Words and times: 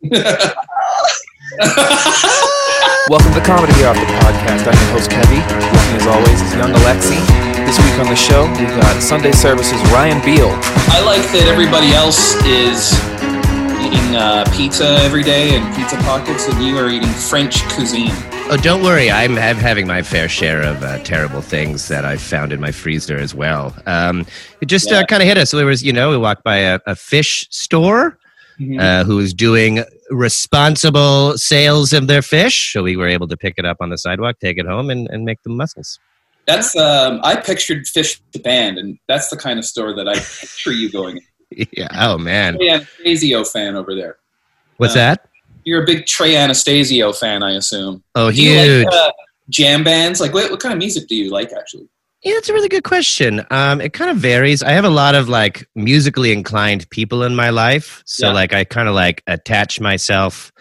Welcome 0.10 0.24
to 3.34 3.42
Comedy 3.44 3.84
Off 3.84 3.96
the 4.00 4.08
podcast. 4.16 4.64
I'm 4.64 4.72
your 4.72 4.92
host, 4.96 5.10
Kevy. 5.10 5.36
With 5.44 5.72
me, 5.76 5.96
as 5.96 6.06
always, 6.06 6.40
is 6.40 6.54
young 6.54 6.72
Alexi. 6.72 7.20
This 7.66 7.76
week 7.78 7.98
on 8.00 8.06
the 8.08 8.16
show, 8.16 8.46
we've 8.58 8.80
got 8.80 9.02
Sunday 9.02 9.32
Services 9.32 9.78
Ryan 9.92 10.24
Beil. 10.24 10.48
I 10.88 11.02
like 11.04 11.20
that 11.32 11.48
everybody 11.52 11.92
else 11.92 12.34
is 12.46 12.94
eating 13.84 14.16
uh, 14.16 14.46
pizza 14.56 14.86
every 15.02 15.22
day 15.22 15.54
and 15.54 15.76
pizza 15.76 15.96
pockets, 15.98 16.48
and 16.48 16.64
you 16.64 16.78
are 16.78 16.88
eating 16.88 17.10
French 17.10 17.62
cuisine. 17.68 18.08
Oh, 18.50 18.56
don't 18.56 18.82
worry. 18.82 19.10
I'm, 19.10 19.36
I'm 19.36 19.56
having 19.56 19.86
my 19.86 20.00
fair 20.00 20.30
share 20.30 20.62
of 20.62 20.82
uh, 20.82 20.96
terrible 21.04 21.42
things 21.42 21.88
that 21.88 22.06
I 22.06 22.16
found 22.16 22.54
in 22.54 22.60
my 22.60 22.72
freezer 22.72 23.18
as 23.18 23.34
well. 23.34 23.76
Um, 23.84 24.24
it 24.62 24.66
just 24.66 24.90
Yeah. 24.90 25.00
uh, 25.00 25.04
kind 25.06 25.22
of 25.22 25.28
hit 25.28 25.36
us. 25.36 25.50
So 25.50 25.58
there 25.58 25.66
was, 25.66 25.82
you 25.84 25.92
know, 25.92 26.08
we 26.08 26.16
walked 26.16 26.42
by 26.42 26.56
a, 26.56 26.80
a 26.86 26.96
fish 26.96 27.46
store 27.50 28.16
Mm-hmm. 28.60 28.78
uh, 28.78 29.04
who 29.04 29.16
was 29.16 29.32
doing 29.32 29.82
responsible 30.10 31.38
sales 31.38 31.92
of 31.94 32.08
their 32.08 32.20
fish. 32.20 32.72
So 32.74 32.82
we 32.82 32.94
were 32.96 33.06
able 33.08 33.26
to 33.28 33.36
pick 33.36 33.54
it 33.56 33.64
up 33.64 33.78
on 33.80 33.88
the 33.88 33.96
sidewalk, 33.96 34.36
take 34.38 34.58
it 34.58 34.66
home, 34.66 34.90
and, 34.90 35.08
and 35.10 35.24
make 35.24 35.42
the 35.44 35.48
mussels. 35.50 35.98
That's 36.46 36.76
um, 36.76 37.20
I 37.22 37.36
pictured 37.36 37.84
Phish 37.86 38.20
the 38.32 38.38
band, 38.40 38.76
and 38.78 38.98
that's 39.08 39.28
the 39.30 39.36
kind 39.36 39.58
of 39.58 39.64
store 39.64 39.94
that 39.94 40.08
I 40.08 40.14
picture 40.40 40.72
you 40.72 40.90
going. 40.90 41.20
in. 41.52 41.66
yeah. 41.76 41.88
Oh, 41.98 42.18
man. 42.18 42.56
Trey 42.56 42.68
Anastasio 42.68 43.44
fan 43.44 43.76
over 43.76 43.94
there. 43.94 44.16
What's 44.76 44.92
Uh, 44.92 44.96
that? 44.96 45.28
You're 45.64 45.82
a 45.82 45.86
big 45.86 46.06
Trey 46.06 46.36
Anastasio 46.36 47.12
fan, 47.12 47.42
I 47.42 47.52
assume. 47.52 48.02
Oh, 48.14 48.30
Do 48.30 48.42
you 48.42 48.58
huge. 48.58 48.84
like 48.86 48.94
uh, 48.94 49.12
jam 49.48 49.84
bands? 49.84 50.20
Like, 50.20 50.32
what, 50.34 50.50
what 50.50 50.60
kind 50.60 50.72
of 50.72 50.78
music 50.78 51.06
do 51.08 51.14
you 51.14 51.30
like, 51.30 51.52
actually? 51.52 51.88
Yeah, 52.22 52.34
it's 52.36 52.50
a 52.50 52.52
really 52.52 52.68
good 52.68 52.84
question. 52.84 53.44
Um, 53.50 53.80
it 53.80 53.94
kind 53.94 54.10
of 54.10 54.18
varies. 54.18 54.62
I 54.62 54.72
have 54.72 54.84
a 54.84 54.90
lot 54.90 55.14
of 55.14 55.28
like 55.30 55.66
musically 55.74 56.32
inclined 56.32 56.88
people 56.90 57.22
in 57.22 57.34
my 57.34 57.48
life, 57.50 58.02
so 58.04 58.26
Yeah. 58.28 58.32
like 58.34 58.52
I 58.52 58.64
kind 58.64 58.88
of 58.88 58.94
like 58.94 59.22
attach 59.26 59.80
myself 59.80 60.52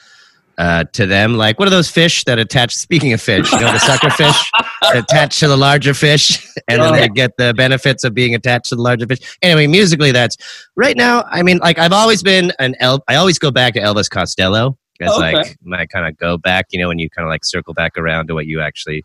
uh, 0.58 0.86
to 0.94 1.06
them. 1.06 1.36
Like 1.36 1.60
what 1.60 1.68
are 1.68 1.72
those 1.72 1.90
fish 1.92 2.24
that 2.26 2.40
attach? 2.40 2.74
Speaking 2.74 3.12
of 3.12 3.22
fish, 3.22 3.52
you 3.52 3.60
know 3.60 3.74
the 3.74 3.80
sucker 3.80 4.10
fish 4.10 4.52
attach 4.94 5.40
to 5.40 5.50
the 5.50 5.58
larger 5.58 5.94
fish, 5.94 6.46
and 6.70 6.82
then 6.82 6.94
they 6.94 7.10
get 7.10 7.32
the 7.38 7.54
benefits 7.54 8.06
of 8.06 8.14
being 8.14 8.34
attached 8.36 8.70
to 8.70 8.76
the 8.78 8.82
larger 8.82 9.06
fish. 9.06 9.20
Anyway, 9.42 9.68
musically, 9.68 10.12
that's 10.14 10.38
right 10.78 10.96
now. 10.96 11.26
I 11.30 11.44
mean, 11.44 11.58
like 11.58 11.78
I've 11.78 11.94
always 11.94 12.24
been 12.24 12.54
an 12.60 12.76
El. 12.80 13.04
I 13.10 13.16
always 13.16 13.38
go 13.38 13.52
back 13.52 13.74
to 13.74 13.82
Elvis 13.82 14.10
Costello 14.10 14.78
as 15.02 15.12
Okay. 15.12 15.34
like 15.34 15.58
my 15.64 15.86
kind 15.88 16.08
of 16.08 16.18
go 16.18 16.38
back. 16.38 16.68
You 16.72 16.80
know, 16.80 16.88
when 16.88 17.00
you 17.00 17.10
kind 17.10 17.26
of 17.26 17.30
like 17.30 17.44
circle 17.44 17.74
back 17.74 17.98
around 17.98 18.28
to 18.28 18.34
what 18.34 18.46
you 18.46 18.62
actually 18.62 19.04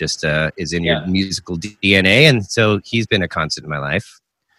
just 0.00 0.24
uh, 0.24 0.50
is 0.56 0.72
in 0.72 0.82
Yeah. 0.82 1.00
your 1.00 1.06
musical 1.06 1.56
DNA, 1.56 2.28
and 2.28 2.44
so 2.44 2.80
he's 2.84 3.06
been 3.06 3.22
a 3.22 3.28
constant 3.28 3.64
in 3.64 3.70
my 3.70 3.78
life. 3.78 4.08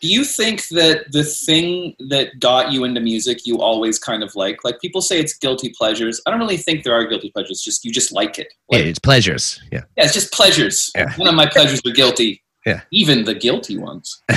Do 0.01 0.07
you 0.07 0.23
think 0.23 0.67
that 0.69 1.11
the 1.11 1.23
thing 1.23 1.95
that 2.09 2.39
got 2.39 2.71
you 2.71 2.85
into 2.85 3.01
music 3.01 3.45
you 3.45 3.59
always 3.61 3.99
kind 3.99 4.23
of 4.23 4.35
like? 4.35 4.63
Like 4.63 4.79
people 4.81 5.01
say 5.01 5.19
it's 5.19 5.37
guilty 5.37 5.69
pleasures. 5.77 6.19
I 6.25 6.31
don't 6.31 6.39
really 6.39 6.57
think 6.57 6.83
there 6.83 6.95
are 6.95 7.05
guilty 7.05 7.29
pleasures. 7.35 7.61
Just 7.61 7.85
you 7.85 7.91
just 7.91 8.11
like 8.11 8.39
it. 8.39 8.47
Yeah, 8.71 8.79
it's 8.79 8.99
pleasures. 8.99 9.61
Yeah. 9.71 9.83
Yeah, 9.97 10.05
it's 10.05 10.13
just 10.13 10.31
pleasures. 10.33 10.89
Yeah. 10.95 11.13
None 11.19 11.27
of 11.27 11.35
my 11.35 11.45
pleasures 11.45 11.81
are 11.85 11.91
guilty. 11.91 12.41
Yeah. 12.65 12.81
Even 12.91 13.25
the 13.25 13.35
guilty 13.35 13.77
ones. 13.77 14.21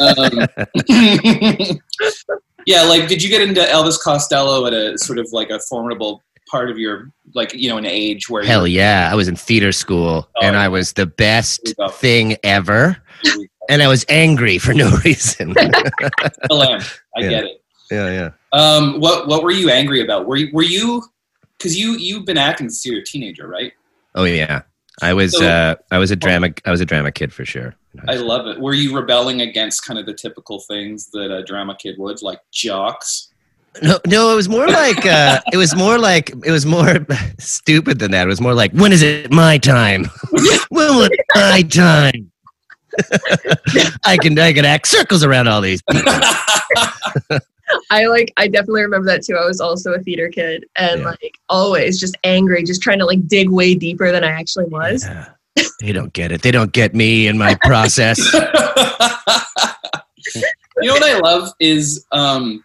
um, 0.00 0.46
yeah, 2.66 2.82
like 2.82 3.08
did 3.08 3.22
you 3.22 3.28
get 3.28 3.42
into 3.46 3.60
Elvis 3.62 3.98
Costello 4.00 4.66
at 4.66 4.72
a 4.72 4.96
sort 4.98 5.18
of 5.18 5.28
like 5.32 5.50
a 5.50 5.58
formidable 5.60 6.22
part 6.50 6.70
of 6.70 6.78
your 6.78 7.10
like 7.34 7.52
you 7.54 7.68
know 7.68 7.76
an 7.78 7.86
age 7.86 8.28
where 8.28 8.42
Hell 8.44 8.66
yeah! 8.66 9.08
I 9.12 9.14
was 9.14 9.28
in 9.28 9.36
theater 9.36 9.72
school, 9.72 10.28
Oh, 10.36 10.40
and 10.42 10.54
yeah. 10.54 10.62
I 10.62 10.68
was 10.68 10.92
the 10.94 11.06
best 11.06 11.60
There 11.64 11.70
you 11.78 11.86
go. 11.86 11.88
thing 11.88 12.36
ever. 12.42 12.96
And 13.70 13.82
I 13.82 13.88
was 13.88 14.04
angry 14.08 14.56
for 14.58 14.72
no 14.72 14.90
reason. 15.04 15.52
still 16.44 16.62
am. 16.62 16.80
I 17.16 17.20
Yeah. 17.20 17.28
get 17.28 17.44
it. 17.44 17.62
yeah, 17.90 18.10
yeah. 18.10 18.30
Um, 18.52 18.98
what 19.00 19.28
what 19.28 19.42
were 19.42 19.50
you 19.50 19.70
angry 19.70 20.02
about? 20.02 20.26
Were 20.26 20.36
you 20.36 20.48
were 20.52 20.62
you 20.62 21.02
because 21.58 21.78
you 21.78 21.92
you've 21.92 22.24
been 22.24 22.38
acting 22.38 22.68
since 22.70 22.84
you 22.86 22.94
were 22.94 23.00
a 23.00 23.04
teenager, 23.04 23.46
right? 23.46 23.72
Oh 24.14 24.24
yeah. 24.24 24.62
I 25.02 25.12
was 25.14 25.32
So- 25.38 25.46
uh, 25.46 25.74
I 25.90 25.98
was 25.98 26.10
a 26.10 26.16
drama 26.16 26.48
I 26.64 26.70
was 26.70 26.80
a 26.80 26.86
drama 26.86 27.12
kid 27.12 27.32
for 27.32 27.44
sure. 27.44 27.74
I 28.06 28.14
love 28.14 28.46
it. 28.46 28.60
Were 28.60 28.74
you 28.74 28.94
rebelling 28.96 29.40
against 29.42 29.84
kind 29.84 29.98
of 29.98 30.06
the 30.06 30.14
typical 30.14 30.60
things 30.60 31.10
that 31.12 31.30
a 31.30 31.42
drama 31.42 31.76
kid 31.76 31.96
would, 31.98 32.22
like 32.22 32.38
jocks? 32.52 33.27
No, 33.82 33.98
no, 34.06 34.32
it 34.32 34.34
was 34.36 34.48
more 34.48 34.66
like 34.66 35.04
uh, 35.06 35.40
it 35.52 35.56
was 35.56 35.74
more 35.76 35.98
like 35.98 36.30
it 36.44 36.50
was 36.50 36.66
more 36.66 37.06
stupid 37.38 37.98
than 37.98 38.10
that. 38.12 38.22
It 38.24 38.28
was 38.28 38.40
more 38.40 38.54
like 38.54 38.72
when 38.72 38.92
is 38.92 39.02
it 39.02 39.30
my 39.30 39.58
time? 39.58 40.04
when 40.70 40.88
will 40.96 41.02
it 41.10 41.12
my 41.34 41.62
time? 41.62 42.30
I 44.04 44.16
can 44.16 44.38
I 44.38 44.52
can 44.52 44.64
act 44.64 44.88
circles 44.88 45.22
around 45.22 45.46
all 45.48 45.60
these. 45.60 45.80
I 47.90 48.06
like 48.06 48.32
I 48.36 48.48
definitely 48.48 48.82
remember 48.82 49.06
that 49.06 49.22
too. 49.22 49.36
I 49.36 49.44
was 49.46 49.60
also 49.60 49.92
a 49.92 49.98
theater 50.00 50.28
kid 50.28 50.64
and 50.76 51.00
Yeah. 51.00 51.06
like 51.08 51.34
always 51.48 52.00
just 52.00 52.16
angry, 52.24 52.62
just 52.64 52.82
trying 52.82 52.98
to 52.98 53.04
like 53.06 53.26
dig 53.28 53.50
way 53.50 53.74
deeper 53.74 54.10
than 54.10 54.24
I 54.24 54.30
actually 54.30 54.64
was. 54.66 55.04
Yeah. 55.04 55.28
They 55.80 55.92
don't 55.92 56.12
get 56.12 56.32
it. 56.32 56.42
They 56.42 56.50
don't 56.50 56.72
get 56.72 56.94
me 56.94 57.26
and 57.28 57.38
my 57.38 57.54
process. 57.64 58.18
you 58.32 58.40
know 60.86 60.94
what 60.94 61.02
I 61.02 61.18
love 61.18 61.52
is 61.60 62.04
um, 62.12 62.64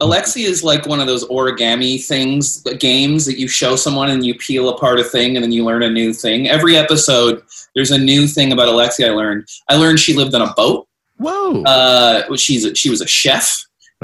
Alexi 0.00 0.44
is 0.44 0.62
like 0.62 0.86
one 0.86 1.00
of 1.00 1.06
those 1.06 1.24
origami 1.28 2.02
things, 2.04 2.62
games 2.78 3.24
that 3.26 3.38
you 3.38 3.48
show 3.48 3.76
someone 3.76 4.10
and 4.10 4.24
you 4.24 4.34
peel 4.36 4.68
apart 4.68 5.00
a 5.00 5.04
thing 5.04 5.36
and 5.36 5.42
then 5.42 5.52
you 5.52 5.64
learn 5.64 5.82
a 5.82 5.90
new 5.90 6.12
thing. 6.12 6.48
Every 6.48 6.76
episode, 6.76 7.42
there's 7.74 7.90
a 7.90 7.98
new 7.98 8.26
thing 8.26 8.52
about 8.52 8.68
Alexi 8.68 9.06
I 9.06 9.10
learned. 9.10 9.48
I 9.68 9.76
learned 9.76 9.98
she 10.00 10.14
lived 10.14 10.34
on 10.34 10.42
a 10.42 10.52
boat. 10.54 10.86
Whoa. 11.18 11.62
Uh, 11.64 12.36
she's 12.36 12.64
a, 12.64 12.74
she 12.74 12.90
was 12.90 13.00
a 13.00 13.06
chef, 13.06 13.50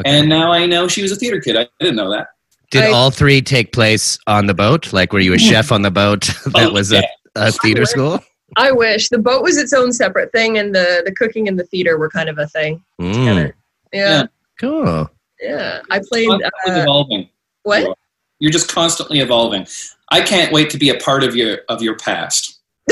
Okay. 0.00 0.10
and 0.18 0.28
now 0.28 0.50
I 0.50 0.66
know 0.66 0.88
she 0.88 1.02
was 1.02 1.12
a 1.12 1.16
theater 1.16 1.40
kid. 1.40 1.56
I 1.56 1.68
didn't 1.78 1.94
know 1.96 2.10
that. 2.10 2.28
Did 2.72 2.84
I- 2.84 2.90
all 2.92 3.12
three 3.12 3.40
take 3.40 3.72
place 3.72 4.18
on 4.26 4.46
the 4.46 4.54
boat? 4.54 4.92
Like, 4.92 5.12
were 5.12 5.20
you 5.20 5.32
a 5.34 5.38
chef 5.38 5.70
on 5.70 5.82
the 5.82 5.92
boat 5.92 6.22
that 6.46 6.70
Oh, 6.70 6.72
was 6.72 6.90
yeah. 6.90 7.02
a, 7.36 7.46
a 7.48 7.52
theater 7.52 7.84
school? 7.86 8.18
I 8.56 8.72
wish 8.72 9.08
the 9.10 9.18
boat 9.18 9.42
was 9.42 9.56
its 9.56 9.72
own 9.72 9.92
separate 9.92 10.30
thing 10.32 10.58
and 10.58 10.74
the 10.74 11.02
the 11.04 11.12
cooking 11.12 11.46
and 11.48 11.58
the 11.58 11.64
theater 11.64 11.98
were 11.98 12.08
kind 12.10 12.28
of 12.28 12.38
a 12.38 12.46
thing. 12.48 12.82
Mm, 13.00 13.12
together. 13.14 13.56
Yeah. 13.92 14.26
cool. 14.60 15.08
Yeah. 15.44 15.80
I 15.90 16.00
played 16.08 16.28
Constantly 16.28 16.72
uh, 16.72 16.82
evolving. 16.82 17.28
what? 17.64 17.98
You're 18.40 18.50
just 18.52 18.70
constantly 18.72 19.20
evolving. 19.20 19.66
I 20.10 20.20
can't 20.22 20.52
wait 20.52 20.70
to 20.70 20.78
be 20.78 20.90
a 20.90 20.96
part 20.98 21.22
of 21.24 21.34
your 21.36 21.58
of 21.68 21.82
your 21.82 21.96
past. 21.96 22.60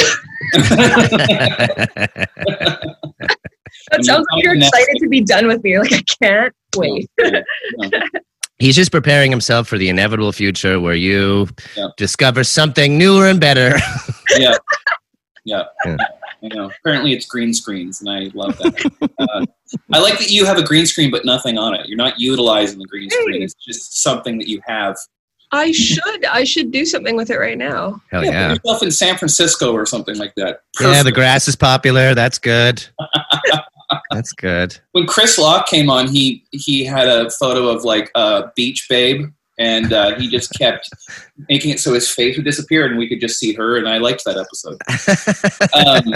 That 3.91 4.05
sounds 4.05 4.27
like 4.33 4.43
you're 4.45 4.55
excited 4.57 4.97
to 5.01 5.09
be 5.09 5.21
done 5.23 5.47
with 5.47 5.63
me. 5.65 5.79
Like 5.79 5.93
I 5.93 6.03
can't 6.23 6.55
wait. 6.77 7.11
He's 8.59 8.77
just 8.77 8.93
preparing 8.93 9.31
himself 9.31 9.67
for 9.67 9.77
the 9.79 9.89
inevitable 9.89 10.33
future 10.33 10.79
where 10.79 10.95
you 10.95 11.49
Yeah. 11.77 11.89
discover 11.97 12.45
something 12.45 12.97
newer 12.99 13.27
and 13.27 13.41
better. 13.41 13.77
yeah, 14.37 14.55
yeah. 15.45 15.65
Yeah. 15.85 15.97
I 16.45 16.49
know. 16.55 16.71
Apparently, 16.81 17.13
it's 17.13 17.27
green 17.27 17.53
screens, 17.55 18.01
and 18.03 18.11
I 18.11 18.31
love 18.35 18.57
that. 18.59 19.11
uh, 19.19 19.47
I 19.93 20.01
like 20.01 20.19
that 20.19 20.31
you 20.31 20.45
have 20.47 20.59
a 20.59 20.63
green 20.63 20.87
screen, 20.87 21.11
but 21.11 21.25
nothing 21.25 21.59
on 21.59 21.75
it. 21.75 21.89
You're 21.89 21.97
not 21.97 22.19
utilizing 22.19 22.79
the 22.79 22.87
green 22.87 23.11
screen. 23.11 23.43
It's 23.43 23.55
just 23.55 24.03
something 24.03 24.39
that 24.39 24.49
you 24.49 24.61
have. 24.67 24.97
I 25.53 25.71
should 25.73 26.25
I 26.25 26.45
should 26.45 26.71
do 26.71 26.87
something 26.87 27.15
with 27.15 27.31
it 27.31 27.39
right 27.39 27.59
now. 27.59 28.01
Hell 28.11 28.25
yeah, 28.25 28.31
yeah. 28.31 28.49
Put 28.49 28.65
yourself 28.65 28.83
in 28.83 28.91
San 28.91 29.19
Francisco 29.19 29.73
or 29.73 29.85
something 29.85 30.17
like 30.17 30.35
that. 30.37 30.63
Yeah, 30.81 31.03
the 31.03 31.13
grass 31.13 31.47
is 31.47 31.57
popular. 31.57 32.15
That's 32.15 32.39
good. 32.39 32.87
That's 34.11 34.33
good. 34.33 34.79
when 34.93 35.07
Chris 35.07 35.39
Locke 35.39 35.67
came 35.67 35.91
on, 35.91 36.09
he 36.09 36.45
he 36.51 36.85
had 36.85 37.07
a 37.07 37.31
photo 37.31 37.69
of 37.69 37.85
like 37.85 38.11
a 38.15 38.45
beach 38.57 38.87
babe, 38.89 39.31
and 39.63 39.93
uh, 39.93 40.19
he 40.19 40.27
just 40.29 40.53
kept 40.59 40.91
making 41.49 41.71
it 41.71 41.79
so 41.81 41.95
his 41.95 42.09
face 42.11 42.37
would 42.37 42.45
disappear, 42.45 42.85
and 42.87 42.99
we 42.99 43.09
could 43.09 43.21
just 43.21 43.39
see 43.39 43.53
her. 43.55 43.77
And 43.79 43.89
I 43.89 43.99
liked 43.99 44.25
that 44.25 44.37
episode. 44.45 44.79
Um, 45.75 46.15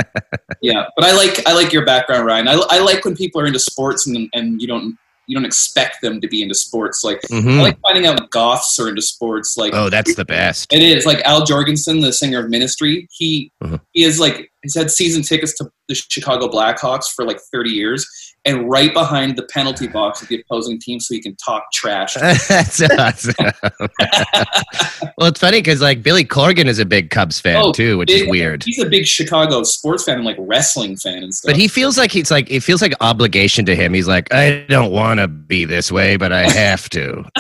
yeah, 0.63 0.87
but 0.97 1.05
I 1.05 1.13
like 1.13 1.47
I 1.47 1.53
like 1.55 1.73
your 1.73 1.85
background, 1.85 2.27
Ryan. 2.27 2.49
I, 2.49 2.55
I 2.71 2.79
like 2.81 3.05
when 3.05 3.15
people 3.17 3.41
are 3.41 3.47
into 3.47 3.59
sports 3.59 4.07
and 4.07 4.29
and 4.33 4.61
you 4.61 4.67
don't 4.69 4.97
you 5.29 5.35
don't 5.37 5.45
expect 5.45 6.03
them 6.03 6.21
to 6.21 6.29
be 6.29 6.41
into 6.43 6.55
sports. 6.55 7.03
Like 7.03 7.21
Mhm. 7.23 7.59
I 7.59 7.63
like 7.63 7.81
finding 7.81 8.07
out 8.07 8.31
goths 8.31 8.79
are 8.79 8.89
into 8.89 9.03
sports. 9.03 9.57
Like 9.57 9.73
Oh, 9.75 9.89
that's 9.91 10.15
the 10.15 10.25
best. 10.25 10.73
it 10.73 10.83
is 10.83 11.05
like 11.05 11.21
Al 11.25 11.45
Jourgensen, 11.45 12.01
the 12.01 12.13
singer 12.13 12.41
of 12.45 12.49
Ministry. 12.49 13.09
He 13.11 13.51
Mhm. 13.63 13.81
he 13.93 14.05
is 14.05 14.21
like 14.21 14.51
he's 14.63 14.75
had 14.77 14.91
season 14.91 15.23
tickets 15.23 15.55
to 15.59 15.69
the 15.89 15.95
Chicago 15.97 16.49
Blackhawks 16.49 17.07
for 17.15 17.25
like 17.25 17.39
thirty 17.53 17.71
years, 17.71 18.07
and 18.47 18.71
right 18.71 18.95
behind 18.95 19.37
the 19.37 19.43
penalty 19.43 19.89
box 19.89 20.23
of 20.23 20.29
the 20.29 20.41
opposing 20.41 20.79
team, 20.79 21.01
so 21.01 21.15
he 21.15 21.21
can 21.21 21.35
talk 21.37 21.65
trash. 21.73 22.15
That's 22.49 22.81
awesome. 22.81 23.35
well, 25.19 25.29
it's 25.29 25.41
funny 25.41 25.59
because 25.59 25.83
like 25.83 26.03
Billy 26.03 26.25
Corgan 26.25 26.67
is 26.67 26.79
a 26.79 26.85
big 26.85 27.11
Cubs 27.11 27.41
fan 27.41 27.57
Oh, 27.57 27.73
too, 27.73 27.99
which 27.99 28.11
is 28.11 28.27
weird. 28.29 28.63
He's 28.65 28.79
a 28.79 28.89
big 28.89 29.07
Chicago 29.07 29.65
sports 29.65 30.05
fan 30.05 30.17
and 30.17 30.25
like 30.25 30.37
wrestling 30.39 30.97
fan 30.97 31.25
and 31.25 31.35
stuff. 31.35 31.51
But 31.51 31.57
he 31.57 31.67
feels 31.69 31.99
like 31.99 32.13
he's 32.13 32.31
like 32.31 32.51
it 32.51 32.61
feels 32.61 32.81
like 32.81 32.95
obligation 33.01 33.67
to 33.67 33.75
him. 33.75 33.93
He's 33.93 34.09
like, 34.09 34.33
I 34.33 34.65
don't 34.69 34.93
want 34.93 35.21
to 35.21 35.27
be 35.27 35.65
this 35.65 35.91
way, 35.91 36.17
but 36.17 36.33
I 36.33 36.49
have 36.49 36.89
to. 36.91 37.25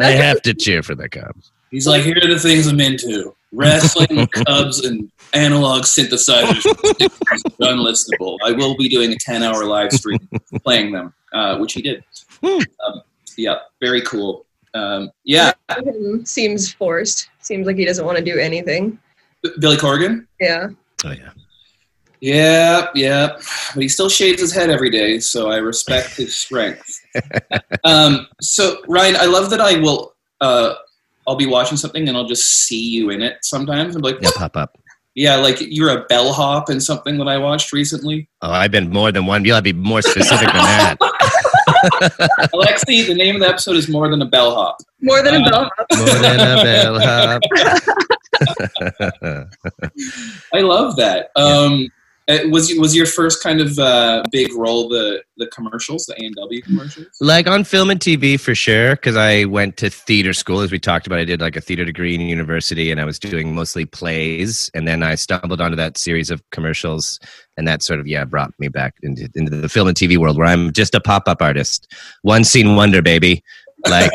I 0.00 0.10
have 0.10 0.40
to 0.42 0.54
cheer 0.54 0.82
for 0.82 0.94
the 0.94 1.08
Cubs. 1.08 1.50
He's 1.70 1.86
like, 1.86 2.02
here 2.02 2.16
are 2.22 2.28
the 2.28 2.38
things 2.38 2.66
I'm 2.66 2.80
into: 2.80 3.34
wrestling, 3.52 4.26
Cubs, 4.46 4.84
and 4.84 5.10
analog 5.34 5.82
synthesizers. 5.82 6.62
It's 7.00 7.56
unlistenable. 7.60 8.38
I 8.44 8.52
will 8.52 8.76
be 8.76 8.88
doing 8.88 9.12
a 9.12 9.16
ten-hour 9.16 9.64
live 9.64 9.92
stream 9.92 10.28
playing 10.64 10.92
them, 10.92 11.12
uh, 11.32 11.58
which 11.58 11.74
he 11.74 11.82
did. 11.82 12.04
Hmm. 12.42 12.60
Um, 12.86 13.02
yeah, 13.36 13.56
very 13.80 14.02
cool. 14.02 14.46
Um, 14.74 15.10
yeah, 15.24 15.52
Him 15.76 16.24
seems 16.24 16.72
forced. 16.72 17.30
Seems 17.40 17.66
like 17.66 17.76
he 17.76 17.84
doesn't 17.84 18.04
want 18.04 18.18
to 18.18 18.24
do 18.24 18.38
anything. 18.38 18.98
Billy 19.60 19.76
Corgan. 19.76 20.26
Yeah. 20.40 20.68
Oh 21.04 21.12
yeah. 21.12 21.30
Yeah, 22.20 22.88
yeah, 22.96 23.28
but 23.74 23.82
he 23.82 23.88
still 23.88 24.08
shaves 24.08 24.40
his 24.40 24.52
head 24.52 24.70
every 24.70 24.90
day, 24.90 25.20
so 25.20 25.50
I 25.50 25.58
respect 25.58 26.16
his 26.16 26.34
strength. 26.34 27.00
um, 27.84 28.26
so 28.40 28.78
Ryan, 28.88 29.14
I 29.16 29.26
love 29.26 29.50
that 29.50 29.60
I 29.60 29.78
will. 29.78 30.14
Uh, 30.40 30.74
I'll 31.28 31.36
be 31.36 31.46
watching 31.46 31.76
something 31.76 32.08
and 32.08 32.16
I'll 32.16 32.26
just 32.26 32.46
see 32.66 32.80
you 32.88 33.10
in 33.10 33.20
it 33.22 33.36
sometimes. 33.42 33.94
I'm 33.94 34.00
like, 34.02 34.16
Yeah, 34.22 34.30
pop 34.36 34.56
up. 34.56 34.78
yeah, 35.14 35.36
like 35.36 35.58
you're 35.60 35.90
a 35.90 36.04
bellhop 36.06 36.70
in 36.70 36.80
something 36.80 37.18
that 37.18 37.28
I 37.28 37.36
watched 37.38 37.72
recently. 37.72 38.28
Oh, 38.42 38.50
I've 38.50 38.70
been 38.70 38.90
more 38.90 39.12
than 39.12 39.26
one. 39.26 39.44
You 39.44 39.50
gotta 39.52 39.62
be 39.62 39.72
more 39.74 40.00
specific 40.02 40.46
than 40.48 40.56
that. 40.64 40.96
Alexi, 42.54 43.06
the 43.06 43.14
name 43.14 43.36
of 43.36 43.40
the 43.42 43.48
episode 43.48 43.76
is 43.76 43.88
more 43.88 44.08
than 44.08 44.20
a 44.22 44.26
bellhop. 44.26 44.78
More 45.02 45.22
than 45.22 45.34
a 45.36 45.40
Uh, 45.46 45.50
bellhop. 45.50 45.72
More 45.96 46.18
than 46.18 46.40
a 46.40 46.62
bellhop. 46.64 47.42
I 50.54 50.60
love 50.60 50.96
that. 50.96 51.30
Um, 51.36 51.88
uh, 52.28 52.40
was 52.50 52.74
was 52.74 52.94
your 52.94 53.06
first 53.06 53.42
kind 53.42 53.60
of 53.60 53.78
uh, 53.78 54.22
big 54.30 54.52
role 54.54 54.88
the 54.88 55.22
the 55.38 55.46
commercials, 55.46 56.04
the 56.04 56.14
A 56.22 56.26
and 56.26 56.34
W 56.36 56.60
commercials? 56.60 57.06
like 57.20 57.46
on 57.46 57.64
film 57.64 57.88
and 57.88 57.98
TV 57.98 58.38
for 58.38 58.54
sure, 58.54 58.96
because 58.96 59.16
I 59.16 59.44
went 59.44 59.78
to 59.78 59.88
theater 59.88 60.34
school, 60.34 60.60
as 60.60 60.70
we 60.70 60.78
talked 60.78 61.06
about. 61.06 61.20
I 61.20 61.24
did 61.24 61.40
like 61.40 61.56
a 61.56 61.60
theater 61.60 61.86
degree 61.86 62.14
in 62.14 62.20
university, 62.20 62.90
and 62.90 63.00
I 63.00 63.04
was 63.04 63.18
doing 63.18 63.54
mostly 63.54 63.86
plays. 63.86 64.70
And 64.74 64.86
then 64.86 65.02
I 65.02 65.14
stumbled 65.14 65.60
onto 65.60 65.76
that 65.76 65.96
series 65.96 66.30
of 66.30 66.42
commercials, 66.50 67.18
and 67.56 67.66
that 67.66 67.82
sort 67.82 67.98
of 67.98 68.06
yeah 68.06 68.24
brought 68.24 68.52
me 68.58 68.68
back 68.68 68.94
into 69.02 69.30
into 69.34 69.50
the 69.50 69.68
film 69.68 69.88
and 69.88 69.96
TV 69.96 70.18
world, 70.18 70.36
where 70.36 70.48
I'm 70.48 70.72
just 70.72 70.94
a 70.94 71.00
pop 71.00 71.28
up 71.28 71.40
artist, 71.40 71.90
one 72.22 72.44
scene 72.44 72.76
wonder, 72.76 73.00
baby. 73.00 73.42
Like 73.88 74.10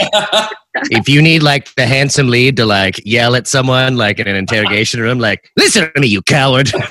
if 0.92 1.08
you 1.08 1.22
need 1.22 1.44
like 1.44 1.74
the 1.76 1.86
handsome 1.86 2.28
lead 2.30 2.58
to 2.58 2.66
like 2.66 3.00
yell 3.06 3.36
at 3.36 3.48
someone 3.48 3.96
like 3.98 4.20
in 4.20 4.28
an 4.28 4.36
interrogation 4.36 5.00
room, 5.02 5.20
like 5.20 5.50
listen 5.58 5.92
to 5.94 6.02
me, 6.02 6.08
you 6.08 6.22
coward. 6.24 6.72
I'm 6.76 6.82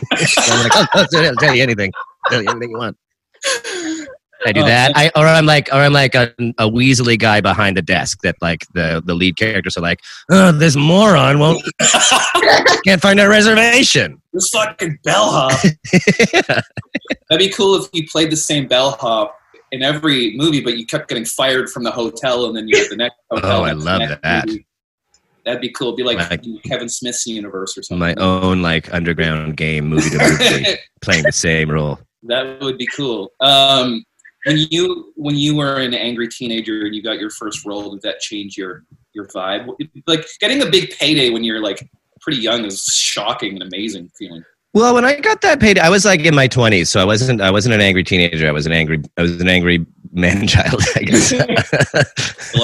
like, 0.63 0.73
oh, 0.75 0.87
I'll 0.95 1.37
tell 1.37 1.55
you 1.55 1.63
anything, 1.63 1.93
tell 2.29 2.43
you 2.43 2.49
anything 2.51 2.71
you 2.71 2.79
want. 2.79 2.97
I 4.45 4.51
do 4.53 4.63
Oh, 4.63 4.67
that. 4.67 4.93
I 4.97 5.11
or 5.15 5.27
I'm 5.27 5.47
like 5.47 5.69
or 5.73 5.77
I'm 5.77 5.93
like 5.93 6.15
a, 6.17 6.33
a 6.59 6.69
weaselly 6.69 7.17
guy 7.19 7.41
behind 7.41 7.77
the 7.77 7.83
desk 7.83 8.19
that 8.23 8.35
like 8.41 8.67
the 8.75 9.01
the 9.05 9.15
lead 9.15 9.37
characters 9.37 9.77
are 9.77 9.81
like, 9.83 10.01
oh, 10.31 10.51
this 10.53 10.75
moron 10.77 11.39
won't 11.39 11.63
can't 12.85 13.01
find 13.01 13.21
a 13.21 13.29
reservation. 13.29 14.21
this 14.33 14.49
fucking 14.51 14.99
bellhop. 15.05 15.53
That'd 16.33 17.39
be 17.39 17.51
cool 17.51 17.77
if 17.77 17.89
you 17.93 18.07
played 18.09 18.31
the 18.33 18.37
same 18.37 18.67
bellhop 18.67 19.37
in 19.73 19.83
every 19.83 20.37
movie, 20.37 20.61
but 20.61 20.79
you 20.79 20.87
kept 20.87 21.09
getting 21.09 21.25
fired 21.25 21.69
from 21.71 21.83
the 21.83 21.91
hotel, 21.91 22.47
and 22.47 22.57
then 22.57 22.69
you 22.69 22.79
had 22.79 22.89
the 22.91 22.97
next 22.97 23.17
hotel. 23.31 23.61
Oh, 23.61 23.65
I 23.65 23.73
love 23.73 24.01
that. 24.23 24.47
movie. 24.47 24.67
That'd 25.45 25.61
be 25.61 25.71
cool. 25.71 25.89
It'd 25.89 25.97
be 25.97 26.05
like, 26.05 26.19
Like- 26.31 26.45
Kevin 26.65 26.89
Smith's 26.89 27.27
universe 27.27 27.77
or 27.77 27.83
something. 27.83 27.99
My 27.99 28.15
own 28.15 28.63
like 28.63 28.93
underground 28.95 29.57
game 29.57 29.89
movie 29.89 30.11
to 30.11 30.19
movie 30.19 30.77
playing 31.03 31.25
the 31.25 31.33
same 31.33 31.69
role. 31.71 31.99
that 32.25 32.61
would 32.63 32.79
be 32.79 32.87
cool. 32.87 33.33
Um, 33.41 34.05
when 34.45 34.59
you 34.71 35.13
when 35.17 35.35
you 35.37 35.57
were 35.57 35.77
an 35.79 35.95
angry 35.95 36.29
teenager 36.29 36.85
and 36.87 36.95
you 36.95 37.03
got 37.03 37.19
your 37.19 37.31
first 37.31 37.65
role, 37.67 37.91
did 37.93 38.03
that 38.03 38.21
change 38.21 38.57
your 38.57 38.85
your 39.15 39.27
vibe? 39.29 39.69
Like 40.07 40.25
getting 40.41 40.63
a 40.63 40.67
big 40.71 40.91
payday 40.91 41.31
when 41.31 41.43
you're 41.45 41.61
like 41.63 41.89
pretty 42.21 42.39
young 42.41 42.65
is 42.65 42.85
shocking 42.85 43.55
and 43.55 43.63
amazing 43.65 44.11
feeling. 44.17 44.45
Well, 44.75 44.95
when 44.95 45.05
I 45.05 45.21
got 45.21 45.43
that 45.43 45.61
paid, 45.61 45.79
I 45.79 45.91
was 45.91 46.05
like 46.07 46.21
in 46.21 46.35
my 46.35 46.49
twenties, 46.49 46.89
so 46.89 46.99
I 47.01 47.05
wasn't. 47.05 47.43
I 47.43 47.51
wasn't 47.51 47.75
an 47.75 47.83
angry 47.83 48.03
teenager. 48.05 48.49
I 48.49 48.53
was 48.53 48.65
an 48.65 48.73
angry. 48.73 49.03
I 49.19 49.23
was 49.23 49.39
an 49.39 49.49
angry 49.49 49.85
man 50.13 50.47
child. 50.49 50.83
I 50.97 51.01
guess. 51.01 51.33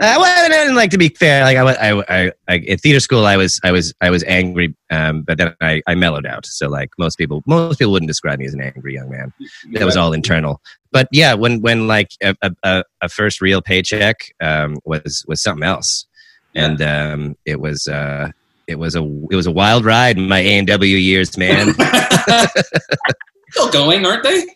Well, 0.00 0.22
I 0.24 0.48
didn't 0.48 0.74
like 0.76 0.90
to 0.92 0.98
be 0.98 1.08
fair. 1.10 1.44
Like 1.44 1.56
I, 1.56 1.62
wa- 1.64 1.76
I, 1.78 2.24
I, 2.26 2.32
I 2.48 2.56
at 2.68 2.80
theater 2.80 3.00
school, 3.00 3.26
I 3.26 3.36
was, 3.36 3.60
I 3.62 3.70
was, 3.70 3.92
I 4.00 4.10
was 4.10 4.24
angry, 4.24 4.74
um, 4.90 5.22
but 5.22 5.38
then 5.38 5.54
I, 5.60 5.82
I 5.86 5.94
mellowed 5.94 6.24
out. 6.26 6.46
So 6.46 6.68
like 6.68 6.90
most 6.98 7.16
people, 7.16 7.42
most 7.46 7.78
people 7.78 7.92
wouldn't 7.92 8.08
describe 8.08 8.38
me 8.38 8.46
as 8.46 8.54
an 8.54 8.60
angry 8.62 8.94
young 8.94 9.10
man. 9.10 9.32
That 9.72 9.84
was 9.84 9.96
all 9.96 10.12
internal. 10.12 10.60
But 10.90 11.06
yeah, 11.12 11.34
when, 11.34 11.60
when 11.60 11.86
like 11.86 12.10
a, 12.22 12.34
a- 12.42 12.50
a, 12.64 12.84
a 13.02 13.08
first 13.08 13.40
real 13.40 13.60
paycheck 13.62 14.16
um, 14.40 14.78
was 14.84 15.24
was 15.28 15.42
something 15.42 15.64
else, 15.64 16.06
and 16.54 16.80
um, 16.82 17.36
it 17.44 17.60
was. 17.60 17.86
Uh, 17.86 18.30
it 18.70 18.78
was 18.78 18.94
a 18.94 19.02
it 19.30 19.36
was 19.36 19.46
a 19.46 19.50
wild 19.50 19.84
ride 19.84 20.16
in 20.16 20.28
my 20.28 20.38
A 20.38 20.58
and 20.58 20.66
W 20.66 20.96
years, 20.96 21.36
man. 21.36 21.74
Still 23.50 23.70
going, 23.70 24.06
aren't 24.06 24.22
they? 24.22 24.46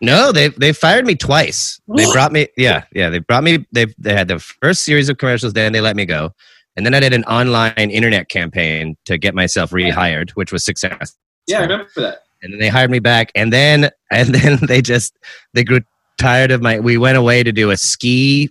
No, 0.00 0.32
they 0.32 0.48
they 0.48 0.72
fired 0.72 1.06
me 1.06 1.14
twice. 1.14 1.78
They 1.94 2.10
brought 2.10 2.32
me 2.32 2.48
yeah, 2.56 2.84
yeah, 2.92 3.10
they 3.10 3.18
brought 3.18 3.44
me 3.44 3.66
they 3.72 3.86
they 3.98 4.14
had 4.14 4.28
the 4.28 4.38
first 4.38 4.84
series 4.84 5.10
of 5.10 5.18
commercials 5.18 5.52
then 5.52 5.72
they 5.72 5.82
let 5.82 5.94
me 5.94 6.06
go. 6.06 6.32
And 6.76 6.86
then 6.86 6.94
I 6.94 7.00
did 7.00 7.12
an 7.12 7.24
online 7.24 7.74
internet 7.76 8.30
campaign 8.30 8.96
to 9.04 9.18
get 9.18 9.34
myself 9.34 9.72
rehired, 9.72 10.30
which 10.30 10.52
was 10.52 10.64
success. 10.64 11.16
Yeah, 11.46 11.58
I 11.58 11.62
remember 11.62 11.88
that. 11.96 12.22
And 12.42 12.52
then 12.52 12.60
they 12.60 12.68
hired 12.68 12.90
me 12.90 13.00
back 13.00 13.30
and 13.34 13.52
then 13.52 13.90
and 14.10 14.34
then 14.34 14.58
they 14.66 14.80
just 14.80 15.18
they 15.52 15.64
grew 15.64 15.80
tired 16.18 16.50
of 16.50 16.62
my 16.62 16.80
we 16.80 16.96
went 16.96 17.18
away 17.18 17.42
to 17.42 17.52
do 17.52 17.70
a 17.70 17.76
ski 17.76 18.48